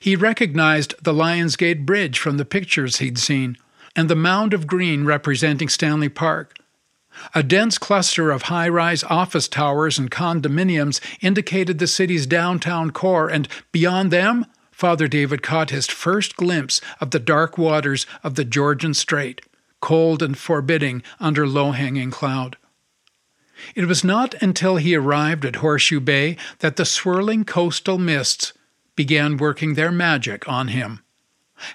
He 0.00 0.16
recognized 0.16 0.94
the 1.02 1.14
Lions 1.14 1.56
Gate 1.56 1.86
Bridge 1.86 2.18
from 2.18 2.36
the 2.36 2.44
pictures 2.44 2.96
he'd 2.96 3.18
seen, 3.18 3.56
and 3.94 4.08
the 4.08 4.16
mound 4.16 4.52
of 4.52 4.66
green 4.66 5.04
representing 5.04 5.68
Stanley 5.68 6.08
Park. 6.08 6.58
A 7.34 7.42
dense 7.42 7.78
cluster 7.78 8.30
of 8.30 8.42
high 8.42 8.68
rise 8.68 9.02
office 9.04 9.48
towers 9.48 9.98
and 9.98 10.10
condominiums 10.10 11.00
indicated 11.20 11.78
the 11.78 11.86
city's 11.86 12.26
downtown 12.26 12.90
core, 12.90 13.28
and 13.28 13.48
beyond 13.72 14.10
them, 14.10 14.44
Father 14.70 15.08
David 15.08 15.42
caught 15.42 15.70
his 15.70 15.86
first 15.86 16.36
glimpse 16.36 16.82
of 17.00 17.10
the 17.10 17.18
dark 17.18 17.56
waters 17.56 18.06
of 18.22 18.34
the 18.34 18.44
Georgian 18.44 18.92
Strait, 18.92 19.40
cold 19.80 20.22
and 20.22 20.36
forbidding 20.36 21.02
under 21.18 21.46
low 21.46 21.70
hanging 21.70 22.10
cloud. 22.10 22.58
It 23.74 23.86
was 23.86 24.04
not 24.04 24.34
until 24.42 24.76
he 24.76 24.94
arrived 24.94 25.44
at 25.44 25.56
Horseshoe 25.56 26.00
Bay 26.00 26.36
that 26.58 26.76
the 26.76 26.84
swirling 26.84 27.44
coastal 27.44 27.98
mists 27.98 28.52
began 28.94 29.36
working 29.36 29.74
their 29.74 29.92
magic 29.92 30.48
on 30.48 30.68
him. 30.68 31.02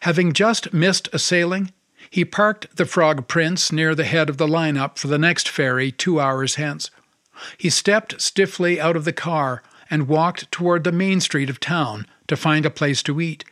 Having 0.02 0.34
just 0.34 0.74
missed 0.74 1.10
a 1.12 1.20
sailing, 1.20 1.72
he 2.10 2.26
parked 2.26 2.76
the 2.76 2.86
Frog 2.86 3.28
Prince 3.28 3.72
near 3.72 3.96
the 3.96 4.04
head 4.04 4.30
of 4.30 4.38
the 4.38 4.48
lineup 4.48 4.98
for 4.98 5.08
the 5.08 5.18
next 5.18 5.48
ferry 5.48 5.92
two 5.92 6.20
hours 6.20 6.56
hence. 6.56 6.92
He 7.58 7.70
stepped 7.70 8.22
stiffly 8.22 8.80
out 8.80 8.96
of 8.96 9.06
the 9.06 9.14
car 9.14 9.64
and 9.90 10.08
walked 10.08 10.52
toward 10.52 10.84
the 10.84 10.92
main 10.92 11.20
street 11.20 11.50
of 11.50 11.60
town 11.60 12.06
to 12.28 12.36
find 12.36 12.66
a 12.66 12.70
place 12.70 13.02
to 13.04 13.20
eat. 13.22 13.44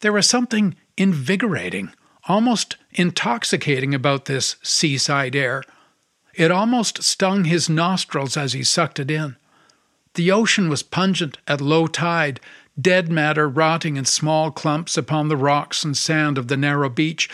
There 0.00 0.12
was 0.12 0.28
something 0.28 0.76
invigorating, 0.96 1.92
almost 2.28 2.76
intoxicating 2.92 3.94
about 3.94 4.24
this 4.24 4.56
seaside 4.62 5.36
air. 5.36 5.62
It 6.36 6.50
almost 6.50 7.02
stung 7.02 7.44
his 7.44 7.68
nostrils 7.68 8.36
as 8.36 8.52
he 8.52 8.62
sucked 8.62 9.00
it 9.00 9.10
in. 9.10 9.36
The 10.14 10.30
ocean 10.30 10.68
was 10.68 10.82
pungent 10.82 11.38
at 11.48 11.60
low 11.60 11.86
tide, 11.86 12.40
dead 12.80 13.10
matter 13.10 13.48
rotting 13.48 13.96
in 13.96 14.04
small 14.04 14.50
clumps 14.50 14.96
upon 14.96 15.28
the 15.28 15.36
rocks 15.36 15.82
and 15.82 15.96
sand 15.96 16.36
of 16.38 16.48
the 16.48 16.56
narrow 16.56 16.90
beach, 16.90 17.28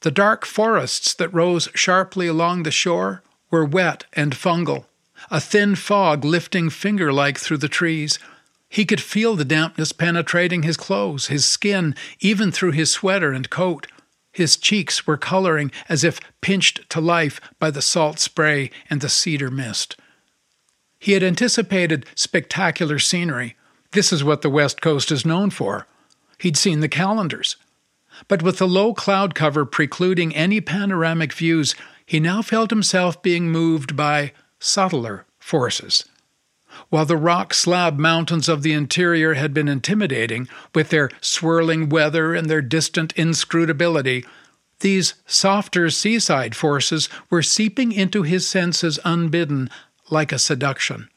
the 0.00 0.10
dark 0.12 0.44
forests 0.46 1.12
that 1.14 1.34
rose 1.34 1.68
sharply 1.74 2.28
along 2.28 2.62
the 2.62 2.70
shore 2.70 3.22
were 3.50 3.64
wet 3.64 4.04
and 4.12 4.32
fungal, 4.34 4.84
a 5.30 5.40
thin 5.40 5.74
fog 5.74 6.24
lifting 6.24 6.70
finger 6.70 7.12
like 7.12 7.38
through 7.38 7.56
the 7.56 7.68
trees. 7.68 8.20
He 8.68 8.84
could 8.84 9.00
feel 9.00 9.34
the 9.34 9.44
dampness 9.44 9.90
penetrating 9.90 10.62
his 10.62 10.76
clothes, 10.76 11.26
his 11.26 11.44
skin, 11.44 11.96
even 12.20 12.52
through 12.52 12.72
his 12.72 12.92
sweater 12.92 13.32
and 13.32 13.50
coat. 13.50 13.88
His 14.38 14.56
cheeks 14.56 15.04
were 15.04 15.16
coloring 15.16 15.72
as 15.88 16.04
if 16.04 16.20
pinched 16.40 16.88
to 16.90 17.00
life 17.00 17.40
by 17.58 17.72
the 17.72 17.82
salt 17.82 18.20
spray 18.20 18.70
and 18.88 19.00
the 19.00 19.08
cedar 19.08 19.50
mist. 19.50 19.96
He 21.00 21.14
had 21.14 21.24
anticipated 21.24 22.06
spectacular 22.14 23.00
scenery. 23.00 23.56
This 23.90 24.12
is 24.12 24.22
what 24.22 24.42
the 24.42 24.48
West 24.48 24.80
Coast 24.80 25.10
is 25.10 25.26
known 25.26 25.50
for. 25.50 25.88
He'd 26.38 26.56
seen 26.56 26.78
the 26.78 26.88
calendars. 26.88 27.56
But 28.28 28.44
with 28.44 28.58
the 28.58 28.68
low 28.68 28.94
cloud 28.94 29.34
cover 29.34 29.64
precluding 29.64 30.32
any 30.36 30.60
panoramic 30.60 31.32
views, 31.32 31.74
he 32.06 32.20
now 32.20 32.40
felt 32.40 32.70
himself 32.70 33.20
being 33.20 33.50
moved 33.50 33.96
by 33.96 34.30
subtler 34.60 35.26
forces. 35.40 36.04
While 36.88 37.06
the 37.06 37.16
rock 37.16 37.54
slab 37.54 37.98
mountains 37.98 38.48
of 38.48 38.62
the 38.62 38.72
interior 38.72 39.34
had 39.34 39.52
been 39.54 39.68
intimidating, 39.68 40.48
with 40.74 40.90
their 40.90 41.10
swirling 41.20 41.88
weather 41.88 42.34
and 42.34 42.48
their 42.48 42.62
distant 42.62 43.12
inscrutability, 43.14 44.24
these 44.80 45.14
softer 45.26 45.90
seaside 45.90 46.54
forces 46.54 47.08
were 47.30 47.42
seeping 47.42 47.92
into 47.92 48.22
his 48.22 48.48
senses 48.48 48.98
unbidden, 49.04 49.70
like 50.10 50.32
a 50.32 50.38
seduction. 50.38 51.08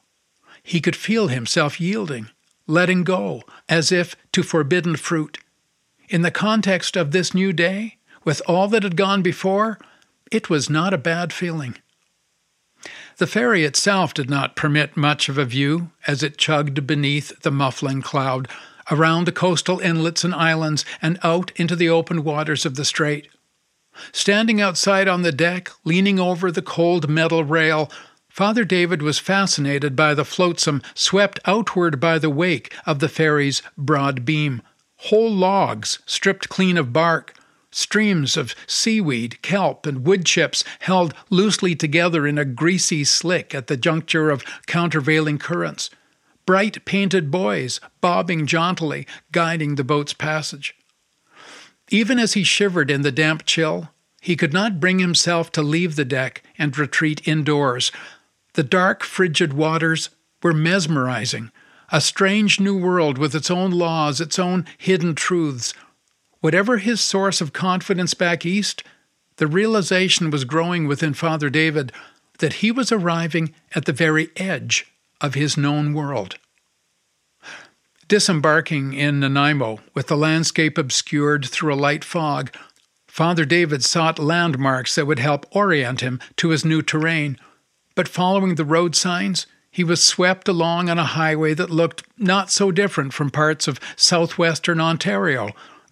He 0.64 0.82
could 0.82 0.96
feel 0.96 1.28
himself 1.28 1.80
yielding, 1.80 2.30
letting 2.68 3.04
go, 3.04 3.44
as 3.70 3.92
if 3.92 4.16
to 4.32 4.44
forbidden 4.44 4.96
fruit 4.96 5.38
in 6.12 6.24
the 6.24 6.30
context 6.30 6.98
of 6.98 7.12
this 7.12 7.34
new 7.34 7.54
day, 7.54 7.98
with 8.26 8.42
all 8.46 8.68
that 8.68 8.84
had 8.84 8.98
gone 8.98 9.22
before, 9.22 9.80
it 10.30 10.50
was 10.50 10.70
not 10.70 10.94
a 10.94 10.98
bad 10.98 11.32
feeling. 11.32 11.78
The 13.22 13.28
ferry 13.28 13.66
itself 13.66 14.16
did 14.16 14.32
not 14.32 14.56
permit 14.56 14.98
much 14.98 15.30
of 15.30 15.38
a 15.38 15.46
view 15.46 15.92
as 16.08 16.24
it 16.24 16.40
chugged 16.40 16.88
beneath 16.88 17.40
the 17.42 17.52
muffling 17.52 18.02
cloud, 18.02 18.48
around 18.90 19.26
the 19.26 19.32
coastal 19.32 19.78
inlets 19.80 20.24
and 20.24 20.34
islands, 20.34 20.86
and 21.04 21.20
out 21.22 21.52
into 21.56 21.76
the 21.76 21.88
open 21.88 22.24
waters 22.24 22.66
of 22.66 22.74
the 22.74 22.84
strait. 22.84 23.28
Standing 24.12 24.60
outside 24.60 25.08
on 25.08 25.22
the 25.22 25.32
deck, 25.32 25.70
leaning 25.84 26.20
over 26.20 26.52
the 26.52 26.64
cold 26.64 27.12
metal 27.12 27.44
rail, 27.44 27.92
Father 28.28 28.66
David 28.66 29.04
was 29.04 29.20
fascinated 29.20 29.96
by 29.96 30.16
the 30.16 30.26
flotsam 30.26 30.82
swept 30.96 31.40
outward 31.46 32.00
by 32.00 32.18
the 32.18 32.32
wake 32.32 32.74
of 32.88 32.98
the 32.98 33.08
ferry's 33.08 33.62
broad 33.78 34.26
beam 34.26 34.64
whole 34.96 35.32
logs 35.32 36.00
stripped 36.08 36.50
clean 36.50 36.76
of 36.76 36.92
bark, 36.92 37.36
streams 37.72 38.38
of 38.38 38.56
seaweed, 38.68 39.42
kelp, 39.42 39.86
and 39.86 40.06
wood 40.06 40.26
chips 40.26 40.64
held 40.80 41.14
loosely 41.30 41.76
together 41.76 42.28
in 42.28 42.38
a 42.38 42.46
greasy 42.46 43.04
slick 43.04 43.56
at 43.56 43.68
the 43.68 43.78
juncture 43.78 44.30
of 44.30 44.44
countervailing 44.68 45.38
currents, 45.38 45.90
bright 46.46 46.84
painted 46.86 47.32
buoys 47.32 47.80
bobbing 48.02 48.46
jauntily, 48.46 49.08
guiding 49.32 49.76
the 49.76 49.84
boat's 49.84 50.14
passage. 50.14 50.76
Even 51.90 52.20
as 52.20 52.34
he 52.34 52.44
shivered 52.44 52.90
in 52.90 53.02
the 53.02 53.12
damp 53.12 53.46
chill, 53.46 53.90
he 54.22 54.36
could 54.36 54.54
not 54.54 54.80
bring 54.80 55.00
himself 55.00 55.52
to 55.52 55.62
leave 55.62 55.96
the 55.96 56.06
deck 56.06 56.44
and 56.58 56.78
retreat 56.78 57.28
indoors. 57.28 57.92
The 58.54 58.64
dark, 58.64 59.04
frigid 59.04 59.54
waters 59.54 60.10
were 60.44 60.54
mesmerizing, 60.54 61.52
a 61.90 62.00
strange 62.00 62.60
new 62.60 62.78
world 62.78 63.18
with 63.18 63.36
its 63.36 63.52
own 63.52 63.72
laws, 63.72 64.22
its 64.22 64.40
own 64.40 64.66
hidden 64.78 65.16
truths. 65.16 65.74
Whatever 66.42 66.78
his 66.78 67.00
source 67.00 67.40
of 67.40 67.54
confidence 67.54 68.14
back 68.16 68.46
east, 68.46 68.84
the 69.38 69.48
realization 69.48 70.32
was 70.32 70.44
growing 70.44 70.88
within 70.88 71.14
Father 71.14 71.50
David 71.50 71.92
that 72.40 72.54
he 72.54 72.72
was 72.72 72.92
arriving 72.92 73.54
at 73.76 73.86
the 73.86 73.94
very 73.94 74.32
edge 74.36 74.92
of 75.22 75.36
his 75.36 75.56
known 75.56 75.94
world. 75.94 76.38
Disembarking 78.08 78.94
in 78.94 79.20
Nanaimo, 79.20 79.80
with 79.94 80.08
the 80.08 80.18
landscape 80.18 80.78
obscured 80.78 81.46
through 81.46 81.74
a 81.74 81.76
light 81.76 82.04
fog, 82.04 82.54
Father 83.08 83.46
David 83.46 83.84
sought 83.84 84.20
landmarks 84.20 84.96
that 84.96 85.06
would 85.06 85.20
help 85.20 85.46
orient 85.56 86.02
him 86.02 86.20
to 86.38 86.50
his 86.50 86.66
new 86.66 86.82
terrain. 86.82 87.38
But 87.94 88.08
following 88.08 88.56
the 88.56 88.66
road 88.66 88.96
signs, 88.96 89.46
he 89.70 89.84
was 89.84 90.04
swept 90.04 90.48
along 90.48 90.90
on 90.90 90.98
a 90.98 91.04
highway 91.04 91.54
that 91.54 91.70
looked 91.70 92.04
not 92.18 92.50
so 92.50 92.72
different 92.72 93.14
from 93.14 93.30
parts 93.30 93.68
of 93.68 93.80
southwestern 93.96 94.82
Ontario 94.82 95.52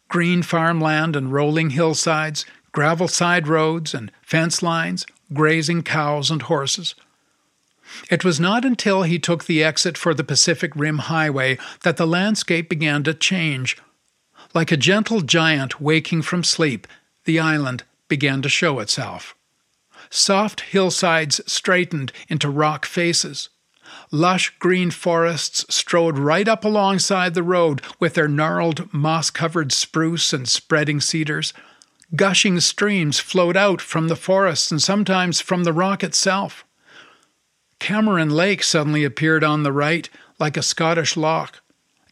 green 0.10 0.42
farmland 0.44 1.16
and 1.16 1.32
rolling 1.32 1.70
hillsides, 1.70 2.46
gravel 2.72 3.08
side 3.08 3.48
roads 3.48 3.94
and 3.94 4.12
fence 4.22 4.62
lines, 4.62 5.06
grazing 5.34 5.84
cows 5.84 6.30
and 6.30 6.44
horses. 6.44 6.96
It 8.12 8.24
was 8.24 8.40
not 8.40 8.66
until 8.66 9.04
he 9.04 9.18
took 9.18 9.46
the 9.46 9.64
exit 9.64 9.98
for 9.98 10.14
the 10.14 10.24
Pacific 10.24 10.76
Rim 10.76 11.00
Highway 11.00 11.58
that 11.84 11.98
the 11.98 12.06
landscape 12.08 12.70
began 12.70 13.04
to 13.04 13.14
change. 13.14 13.78
Like 14.54 14.72
a 14.72 14.78
gentle 14.78 15.22
giant 15.22 15.80
waking 15.80 16.24
from 16.24 16.44
sleep, 16.44 16.88
the 17.26 17.40
island 17.40 17.84
began 18.08 18.42
to 18.42 18.50
show 18.50 18.80
itself. 18.80 19.36
Soft 20.10 20.62
hillsides 20.62 21.40
straightened 21.46 22.12
into 22.28 22.50
rock 22.50 22.86
faces. 22.86 23.50
Lush 24.12 24.52
green 24.60 24.92
forests 24.92 25.66
strode 25.74 26.18
right 26.18 26.48
up 26.48 26.66
alongside 26.66 27.34
the 27.34 27.44
road 27.44 27.82
with 28.00 28.14
their 28.14 28.28
gnarled, 28.28 28.92
moss 28.94 29.30
covered 29.30 29.72
spruce 29.72 30.34
and 30.34 30.48
spreading 30.48 31.00
cedars. 31.00 31.54
Gushing 32.16 32.60
streams 32.60 33.20
flowed 33.20 33.56
out 33.56 33.82
from 33.82 34.08
the 34.08 34.16
forests 34.16 34.72
and 34.72 34.82
sometimes 34.82 35.42
from 35.42 35.64
the 35.64 35.74
rock 35.74 36.04
itself. 36.04 36.66
Cameron 37.80 38.30
Lake 38.30 38.64
suddenly 38.64 39.04
appeared 39.04 39.44
on 39.44 39.64
the 39.64 39.72
right 39.72 40.10
like 40.40 40.58
a 40.58 40.62
Scottish 40.62 41.16
loch, 41.16 41.62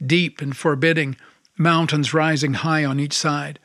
deep 0.06 0.42
and 0.42 0.56
forbidding, 0.56 1.16
mountains 1.58 2.14
rising 2.14 2.56
high 2.56 2.86
on 2.86 3.00
each 3.00 3.14
side. 3.14 3.60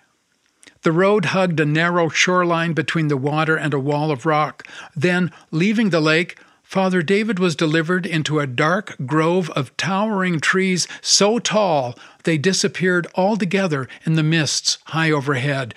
The 0.83 0.93
road 0.93 1.27
hugged 1.27 1.61
a 1.61 1.65
narrow 1.65 2.09
shoreline 2.09 2.73
between 2.73 3.09
the 3.09 3.17
water 3.17 3.57
and 3.57 3.73
a 3.73 3.79
wall 3.79 4.11
of 4.11 4.27
rock. 4.27 4.67
Then, 4.97 5.31
leaving 5.51 5.91
the 5.91 6.01
lake, 6.01 6.39
Father 6.73 7.03
David 7.03 7.39
was 7.39 7.55
delivered 7.55 8.07
into 8.07 8.41
a 8.41 8.47
dark 8.47 8.97
grove 9.05 9.51
of 9.51 9.77
towering 9.77 10.41
trees 10.41 10.89
so 11.03 11.39
tall 11.39 11.99
they 12.25 12.39
disappeared 12.39 13.07
altogether 13.15 13.87
in 14.07 14.15
the 14.15 14.23
mists 14.23 14.79
high 14.87 15.11
overhead. 15.11 15.75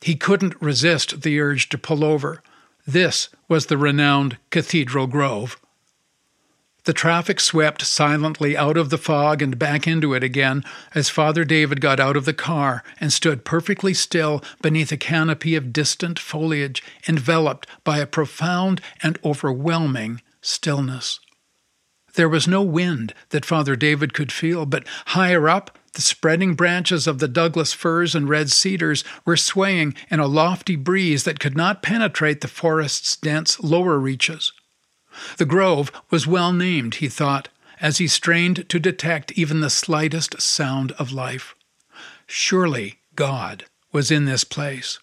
He 0.00 0.16
couldn't 0.16 0.60
resist 0.60 1.22
the 1.22 1.38
urge 1.38 1.68
to 1.68 1.78
pull 1.78 2.04
over. 2.04 2.42
This 2.84 3.28
was 3.46 3.66
the 3.66 3.78
renowned 3.78 4.36
Cathedral 4.50 5.06
Grove. 5.06 5.60
The 6.86 6.92
traffic 6.92 7.38
swept 7.38 7.82
silently 7.82 8.56
out 8.56 8.76
of 8.76 8.90
the 8.90 8.98
fog 8.98 9.42
and 9.42 9.56
back 9.56 9.86
into 9.86 10.12
it 10.12 10.24
again 10.24 10.64
as 10.92 11.08
Father 11.08 11.44
David 11.44 11.80
got 11.80 12.00
out 12.00 12.16
of 12.16 12.24
the 12.24 12.34
car 12.34 12.82
and 12.98 13.12
stood 13.12 13.44
perfectly 13.44 13.94
still 13.94 14.42
beneath 14.60 14.90
a 14.90 14.96
canopy 14.96 15.54
of 15.54 15.72
distant 15.72 16.18
foliage, 16.18 16.82
enveloped 17.06 17.68
by 17.84 17.98
a 17.98 18.06
profound 18.06 18.80
and 19.04 19.20
overwhelming 19.24 20.20
stillness. 20.42 21.18
There 22.14 22.28
was 22.28 22.46
no 22.46 22.60
wind 22.60 23.14
that 23.30 23.46
Father 23.46 23.74
David 23.74 24.12
could 24.12 24.30
feel, 24.30 24.66
but 24.66 24.86
higher 25.06 25.48
up, 25.48 25.78
the 25.94 26.02
spreading 26.02 26.54
branches 26.54 27.06
of 27.06 27.18
the 27.18 27.28
Douglas 27.28 27.72
firs 27.72 28.14
and 28.14 28.28
red 28.28 28.50
cedars 28.50 29.04
were 29.24 29.36
swaying 29.36 29.94
in 30.10 30.20
a 30.20 30.26
lofty 30.26 30.76
breeze 30.76 31.24
that 31.24 31.40
could 31.40 31.56
not 31.56 31.82
penetrate 31.82 32.40
the 32.40 32.48
forest's 32.48 33.16
dense 33.16 33.60
lower 33.60 33.98
reaches. 33.98 34.52
The 35.36 35.44
grove 35.44 35.92
was 36.10 36.26
well 36.26 36.52
named, 36.52 36.96
he 36.96 37.08
thought, 37.08 37.48
as 37.80 37.98
he 37.98 38.06
strained 38.06 38.68
to 38.68 38.78
detect 38.78 39.32
even 39.32 39.60
the 39.60 39.70
slightest 39.70 40.40
sound 40.40 40.92
of 40.92 41.12
life. 41.12 41.54
Surely 42.26 43.00
God 43.14 43.64
was 43.92 44.10
in 44.10 44.24
this 44.24 44.44
place. 44.44 44.98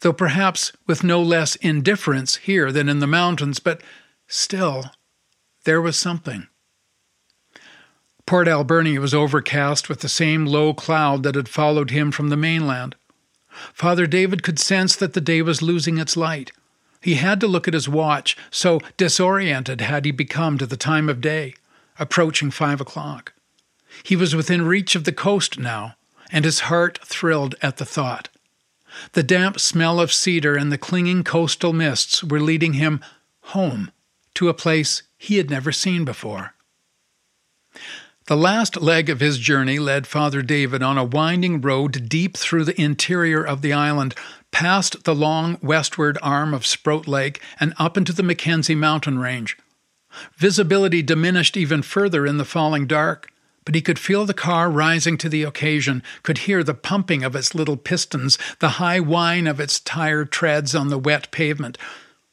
Though 0.00 0.12
perhaps 0.12 0.72
with 0.86 1.04
no 1.04 1.22
less 1.22 1.56
indifference 1.56 2.36
here 2.36 2.72
than 2.72 2.88
in 2.88 2.98
the 2.98 3.06
mountains, 3.06 3.60
but 3.60 3.82
still, 4.30 4.92
there 5.64 5.82
was 5.82 5.98
something. 5.98 6.46
Port 8.26 8.46
Alberni 8.46 8.96
was 8.96 9.12
overcast 9.12 9.88
with 9.88 10.00
the 10.00 10.08
same 10.08 10.46
low 10.46 10.72
cloud 10.72 11.24
that 11.24 11.34
had 11.34 11.48
followed 11.48 11.90
him 11.90 12.12
from 12.12 12.28
the 12.28 12.36
mainland. 12.36 12.94
Father 13.72 14.06
David 14.06 14.44
could 14.44 14.60
sense 14.60 14.94
that 14.94 15.14
the 15.14 15.20
day 15.20 15.42
was 15.42 15.62
losing 15.62 15.98
its 15.98 16.16
light. 16.16 16.52
He 17.00 17.16
had 17.16 17.40
to 17.40 17.48
look 17.48 17.66
at 17.66 17.74
his 17.74 17.88
watch, 17.88 18.36
so 18.50 18.80
disoriented 18.96 19.80
had 19.80 20.04
he 20.04 20.12
become 20.12 20.58
to 20.58 20.66
the 20.66 20.76
time 20.76 21.08
of 21.08 21.20
day, 21.20 21.54
approaching 21.98 22.52
five 22.52 22.80
o'clock. 22.80 23.32
He 24.04 24.14
was 24.14 24.36
within 24.36 24.64
reach 24.64 24.94
of 24.94 25.02
the 25.02 25.12
coast 25.12 25.58
now, 25.58 25.96
and 26.30 26.44
his 26.44 26.60
heart 26.60 27.00
thrilled 27.04 27.56
at 27.62 27.78
the 27.78 27.84
thought. 27.84 28.28
The 29.12 29.24
damp 29.24 29.58
smell 29.58 29.98
of 29.98 30.12
cedar 30.12 30.56
and 30.56 30.70
the 30.70 30.78
clinging 30.78 31.24
coastal 31.24 31.72
mists 31.72 32.22
were 32.22 32.40
leading 32.40 32.74
him 32.74 33.00
home 33.40 33.90
to 34.34 34.48
a 34.48 34.54
place 34.54 35.02
he 35.18 35.36
had 35.36 35.50
never 35.50 35.72
seen 35.72 36.04
before. 36.04 36.54
The 38.26 38.36
last 38.36 38.80
leg 38.80 39.10
of 39.10 39.20
his 39.20 39.38
journey 39.38 39.78
led 39.78 40.06
Father 40.06 40.40
David 40.40 40.82
on 40.82 40.96
a 40.96 41.04
winding 41.04 41.60
road 41.60 42.08
deep 42.08 42.36
through 42.36 42.64
the 42.64 42.80
interior 42.80 43.42
of 43.42 43.60
the 43.60 43.72
island, 43.72 44.14
past 44.52 45.04
the 45.04 45.14
long 45.14 45.58
westward 45.62 46.16
arm 46.22 46.54
of 46.54 46.66
Sproat 46.66 47.08
Lake 47.08 47.40
and 47.58 47.74
up 47.76 47.96
into 47.96 48.12
the 48.12 48.22
Mackenzie 48.22 48.74
mountain 48.74 49.18
range. 49.18 49.58
Visibility 50.36 51.02
diminished 51.02 51.56
even 51.56 51.82
further 51.82 52.26
in 52.26 52.36
the 52.36 52.44
falling 52.44 52.86
dark, 52.86 53.32
but 53.64 53.74
he 53.74 53.80
could 53.80 53.98
feel 53.98 54.26
the 54.26 54.34
car 54.34 54.70
rising 54.70 55.18
to 55.18 55.28
the 55.28 55.42
occasion, 55.42 56.02
could 56.22 56.38
hear 56.38 56.62
the 56.62 56.74
pumping 56.74 57.22
of 57.22 57.36
its 57.36 57.54
little 57.54 57.76
pistons, 57.76 58.38
the 58.58 58.70
high 58.70 59.00
whine 59.00 59.46
of 59.46 59.60
its 59.60 59.80
tire 59.80 60.24
treads 60.24 60.74
on 60.74 60.88
the 60.88 60.98
wet 60.98 61.30
pavement. 61.30 61.76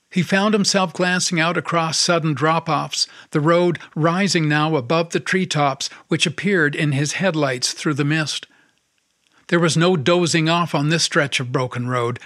He 0.09 0.23
found 0.23 0.53
himself 0.53 0.93
glancing 0.93 1.39
out 1.39 1.57
across 1.57 1.99
sudden 1.99 2.33
drop 2.33 2.69
offs, 2.69 3.07
the 3.31 3.41
road 3.41 3.79
rising 3.95 4.47
now 4.47 4.75
above 4.75 5.09
the 5.11 5.19
tree 5.19 5.45
tops, 5.45 5.89
which 6.07 6.25
appeared 6.25 6.75
in 6.75 6.93
his 6.93 7.13
headlights 7.13 7.73
through 7.73 7.95
the 7.95 8.05
mist. 8.05 8.47
There 9.47 9.59
was 9.59 9.77
no 9.77 9.95
dozing 9.95 10.49
off 10.49 10.73
on 10.73 10.89
this 10.89 11.03
stretch 11.03 11.39
of 11.39 11.51
broken 11.51 11.87
road. 11.87 12.19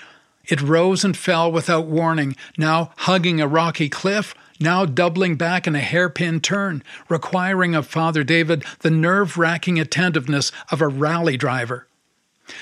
It 0.45 0.61
rose 0.61 1.03
and 1.03 1.15
fell 1.15 1.51
without 1.51 1.85
warning, 1.85 2.35
now 2.57 2.91
hugging 2.97 3.41
a 3.41 3.47
rocky 3.47 3.89
cliff, 3.89 4.33
now 4.59 4.85
doubling 4.85 5.35
back 5.35 5.65
in 5.65 5.75
a 5.75 5.79
hairpin 5.79 6.39
turn, 6.39 6.83
requiring 7.09 7.75
of 7.75 7.87
Father 7.87 8.23
David 8.23 8.63
the 8.79 8.91
nerve 8.91 9.37
racking 9.37 9.79
attentiveness 9.79 10.51
of 10.71 10.81
a 10.81 10.87
rally 10.87 11.37
driver. 11.37 11.87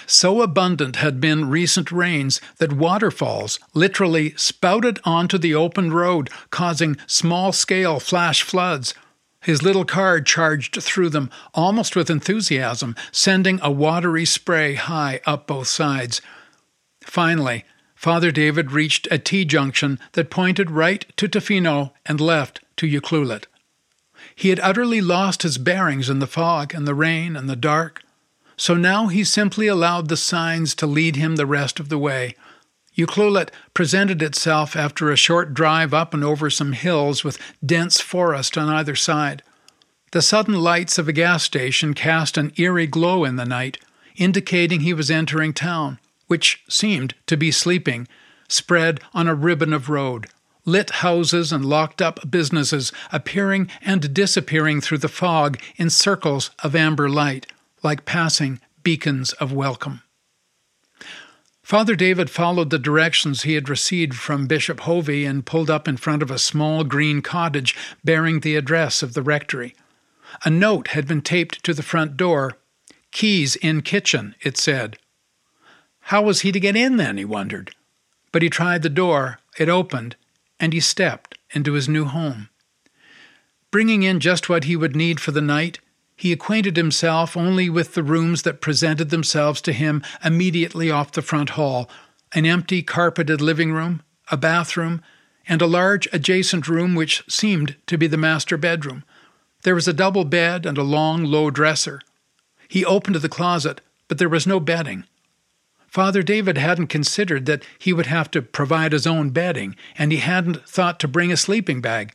So 0.05 0.41
abundant 0.41 0.97
had 0.97 1.19
been 1.19 1.49
recent 1.49 1.91
rains 1.91 2.41
that 2.57 2.73
waterfalls 2.73 3.59
literally 3.73 4.33
spouted 4.35 4.99
onto 5.03 5.37
the 5.37 5.55
open 5.55 5.91
road, 5.91 6.29
causing 6.51 6.97
small 7.07 7.51
scale 7.51 7.99
flash 7.99 8.43
floods. 8.43 8.93
His 9.41 9.63
little 9.63 9.85
car 9.85 10.19
charged 10.21 10.81
through 10.83 11.09
them 11.09 11.29
almost 11.53 11.95
with 11.95 12.09
enthusiasm, 12.09 12.95
sending 13.11 13.59
a 13.61 13.71
watery 13.71 14.25
spray 14.25 14.75
high 14.75 15.21
up 15.25 15.47
both 15.47 15.67
sides. 15.67 16.21
Finally, 17.01 17.63
Father 17.95 18.31
David 18.31 18.71
reached 18.71 19.07
a 19.11 19.17
T 19.17 19.45
junction 19.45 19.99
that 20.13 20.29
pointed 20.29 20.71
right 20.71 21.05
to 21.17 21.27
Tofino 21.27 21.91
and 22.05 22.21
left 22.21 22.61
to 22.77 22.87
Ucluelet. 22.87 23.45
He 24.35 24.49
had 24.49 24.59
utterly 24.61 25.01
lost 25.01 25.43
his 25.43 25.57
bearings 25.57 26.09
in 26.09 26.19
the 26.19 26.27
fog 26.27 26.73
and 26.73 26.87
the 26.87 26.95
rain 26.95 27.35
and 27.35 27.49
the 27.49 27.55
dark. 27.55 28.01
So 28.59 28.75
now 28.75 29.07
he 29.07 29.23
simply 29.23 29.67
allowed 29.67 30.09
the 30.09 30.17
signs 30.17 30.75
to 30.75 30.85
lead 30.85 31.15
him 31.15 31.37
the 31.37 31.45
rest 31.45 31.79
of 31.79 31.87
the 31.87 31.97
way. 31.97 32.35
Ucluelet 32.97 33.51
presented 33.73 34.21
itself 34.21 34.75
after 34.75 35.09
a 35.09 35.15
short 35.15 35.53
drive 35.53 35.93
up 35.93 36.13
and 36.13 36.25
over 36.25 36.49
some 36.49 36.73
hills 36.73 37.23
with 37.23 37.39
dense 37.65 38.01
forest 38.01 38.57
on 38.57 38.67
either 38.67 38.97
side. 38.97 39.43
The 40.11 40.21
sudden 40.21 40.55
lights 40.55 40.97
of 40.97 41.07
a 41.07 41.13
gas 41.13 41.41
station 41.43 41.93
cast 41.93 42.35
an 42.35 42.51
eerie 42.57 42.85
glow 42.85 43.23
in 43.23 43.37
the 43.37 43.45
night, 43.45 43.77
indicating 44.17 44.81
he 44.81 44.93
was 44.93 45.09
entering 45.09 45.53
town, 45.53 45.97
which 46.27 46.61
seemed 46.67 47.15
to 47.27 47.37
be 47.37 47.51
sleeping, 47.51 48.09
spread 48.49 48.99
on 49.13 49.29
a 49.29 49.35
ribbon 49.35 49.71
of 49.71 49.87
road, 49.87 50.27
lit 50.65 50.89
houses 50.89 51.53
and 51.53 51.63
locked 51.63 52.01
up 52.01 52.29
businesses 52.29 52.91
appearing 53.13 53.69
and 53.81 54.13
disappearing 54.13 54.81
through 54.81 54.97
the 54.97 55.07
fog 55.07 55.57
in 55.77 55.89
circles 55.89 56.51
of 56.61 56.75
amber 56.75 57.07
light 57.07 57.47
like 57.83 58.05
passing 58.05 58.59
beacons 58.83 59.33
of 59.33 59.51
welcome. 59.53 60.01
Father 61.69 61.95
David 61.95 62.31
followed 62.31 62.71
the 62.71 62.79
directions 62.79 63.43
he 63.43 63.53
had 63.53 63.69
received 63.69 64.15
from 64.15 64.47
Bishop 64.47 64.79
Hovey 64.81 65.23
and 65.25 65.45
pulled 65.45 65.69
up 65.69 65.87
in 65.87 65.97
front 65.97 66.23
of 66.23 66.31
a 66.31 66.39
small 66.39 66.83
green 66.83 67.21
cottage 67.21 67.75
bearing 68.03 68.39
the 68.39 68.55
address 68.55 69.03
of 69.03 69.13
the 69.13 69.21
rectory. 69.21 69.75
A 70.43 70.49
note 70.49 70.89
had 70.89 71.07
been 71.07 71.21
taped 71.21 71.63
to 71.63 71.73
the 71.75 71.83
front 71.83 72.17
door. 72.17 72.57
Keys 73.11 73.55
in 73.55 73.83
kitchen, 73.83 74.33
it 74.41 74.57
said. 74.57 74.97
How 75.99 76.23
was 76.23 76.41
he 76.41 76.51
to 76.51 76.59
get 76.59 76.75
in 76.75 76.97
then, 76.97 77.17
he 77.17 77.25
wondered. 77.25 77.75
But 78.31 78.41
he 78.41 78.49
tried 78.49 78.81
the 78.81 78.89
door, 78.89 79.39
it 79.59 79.69
opened, 79.69 80.15
and 80.59 80.73
he 80.73 80.79
stepped 80.79 81.37
into 81.51 81.73
his 81.73 81.87
new 81.87 82.05
home. 82.05 82.49
Bringing 83.69 84.01
in 84.01 84.19
just 84.19 84.49
what 84.49 84.63
he 84.63 84.75
would 84.75 84.95
need 84.95 85.19
for 85.19 85.31
the 85.31 85.41
night, 85.41 85.79
he 86.19 86.33
acquainted 86.33 86.75
himself 86.75 87.37
only 87.37 87.69
with 87.69 87.93
the 87.93 88.03
rooms 88.03 88.41
that 88.41 88.59
presented 88.59 89.09
themselves 89.09 89.61
to 89.61 89.71
him 89.71 90.03
immediately 90.21 90.91
off 90.91 91.13
the 91.13 91.21
front 91.21 91.51
hall 91.51 91.89
an 92.33 92.45
empty 92.45 92.83
carpeted 92.83 93.39
living 93.39 93.71
room, 93.71 94.03
a 94.29 94.35
bathroom, 94.35 95.01
and 95.47 95.61
a 95.61 95.65
large 95.65 96.09
adjacent 96.11 96.67
room 96.67 96.93
which 96.93 97.23
seemed 97.29 97.77
to 97.87 97.97
be 97.97 98.05
the 98.05 98.17
master 98.17 98.57
bedroom. 98.57 99.05
There 99.63 99.73
was 99.73 99.87
a 99.87 99.93
double 99.93 100.25
bed 100.25 100.65
and 100.65 100.77
a 100.77 100.83
long, 100.83 101.23
low 101.23 101.49
dresser. 101.49 102.01
He 102.67 102.83
opened 102.83 103.15
the 103.15 103.29
closet, 103.29 103.79
but 104.09 104.17
there 104.17 104.27
was 104.27 104.45
no 104.45 104.59
bedding. 104.59 105.05
Father 105.87 106.21
David 106.21 106.57
hadn't 106.57 106.87
considered 106.87 107.45
that 107.45 107.63
he 107.79 107.93
would 107.93 108.07
have 108.07 108.29
to 108.31 108.41
provide 108.41 108.91
his 108.91 109.07
own 109.07 109.29
bedding, 109.29 109.73
and 109.97 110.11
he 110.11 110.17
hadn't 110.17 110.67
thought 110.67 110.99
to 110.99 111.07
bring 111.07 111.31
a 111.31 111.37
sleeping 111.37 111.79
bag. 111.79 112.13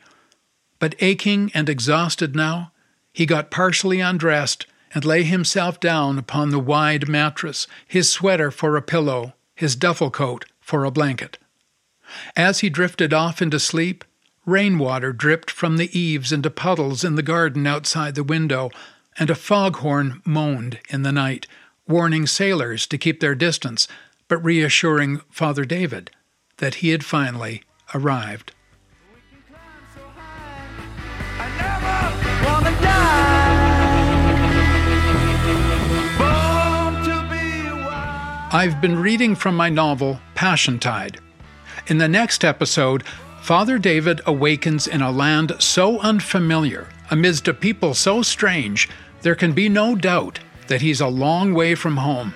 But 0.79 0.95
aching 1.01 1.51
and 1.55 1.71
exhausted 1.71 2.37
now, 2.37 2.71
he 3.15 3.25
got 3.25 3.51
partially 3.51 4.01
undressed 4.01 4.67
and 4.93 5.05
lay 5.05 5.23
himself 5.23 5.81
down 5.81 6.19
upon 6.19 6.51
the 6.51 6.59
wide 6.59 7.09
mattress, 7.09 7.67
his 7.87 8.11
sweater 8.11 8.51
for 8.51 8.77
a 8.77 8.83
pillow, 8.83 9.33
his 9.55 9.77
duffel 9.77 10.11
coat 10.11 10.45
for 10.61 10.85
a 10.85 10.91
blanket. 10.91 11.39
As 12.37 12.61
he 12.61 12.69
drifted 12.69 13.15
off 13.15 13.41
into 13.41 13.59
sleep, 13.59 14.05
rainwater 14.45 15.13
dripped 15.13 15.51
from 15.51 15.77
the 15.77 15.97
eaves 15.99 16.33
into 16.33 16.51
puddles 16.51 17.05
in 17.05 17.15
the 17.15 17.23
garden 17.23 17.67
outside 17.67 18.17
the 18.17 18.25
window, 18.25 18.71
and 19.17 19.31
a 19.31 19.35
foghorn 19.37 20.21
moaned 20.25 20.81
in 20.89 21.03
the 21.03 21.13
night, 21.13 21.47
warning 21.87 22.27
sailors 22.27 22.85
to 22.89 22.99
keep 22.99 23.21
their 23.21 23.37
distance, 23.37 23.87
but 24.27 24.45
reassuring 24.45 25.21
Father 25.31 25.65
David 25.65 26.11
that 26.57 26.77
he 26.77 26.91
had 26.91 27.05
finally 27.05 27.63
arrived. 27.95 28.53
I've 38.55 38.81
been 38.81 38.99
reading 38.99 39.35
from 39.35 39.57
my 39.57 39.69
novel 39.69 40.21
Passiontide. 40.37 41.19
In 41.89 41.99
the 41.99 42.09
next 42.09 42.45
episode, 42.45 43.03
Father 43.43 43.79
David 43.79 44.21
awakens 44.27 44.87
in 44.87 45.03
a 45.03 45.11
land 45.11 45.57
so 45.59 45.99
unfamiliar, 45.99 46.89
amidst 47.11 47.49
a 47.49 47.53
people 47.53 47.95
so 47.95 48.23
strange, 48.23 48.89
there 49.23 49.35
can 49.35 49.53
be 49.53 49.69
no 49.69 49.97
doubt 49.97 50.39
that 50.69 50.81
he's 50.81 51.01
a 51.01 51.09
long 51.09 51.53
way 51.53 51.75
from 51.75 51.97
home. 51.97 52.35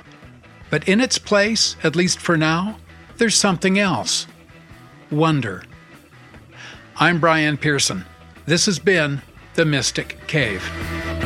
But 0.70 0.88
in 0.88 1.00
its 1.00 1.18
place, 1.18 1.76
at 1.82 1.96
least 1.96 2.18
for 2.18 2.36
now, 2.36 2.78
there's 3.16 3.36
something 3.36 3.78
else 3.78 4.26
wonder. 5.10 5.62
I'm 6.96 7.20
Brian 7.20 7.56
Pearson. 7.56 8.04
This 8.44 8.66
has 8.66 8.78
been 8.78 9.22
The 9.58 9.64
Mystic 9.64 10.16
Cave. 10.28 11.17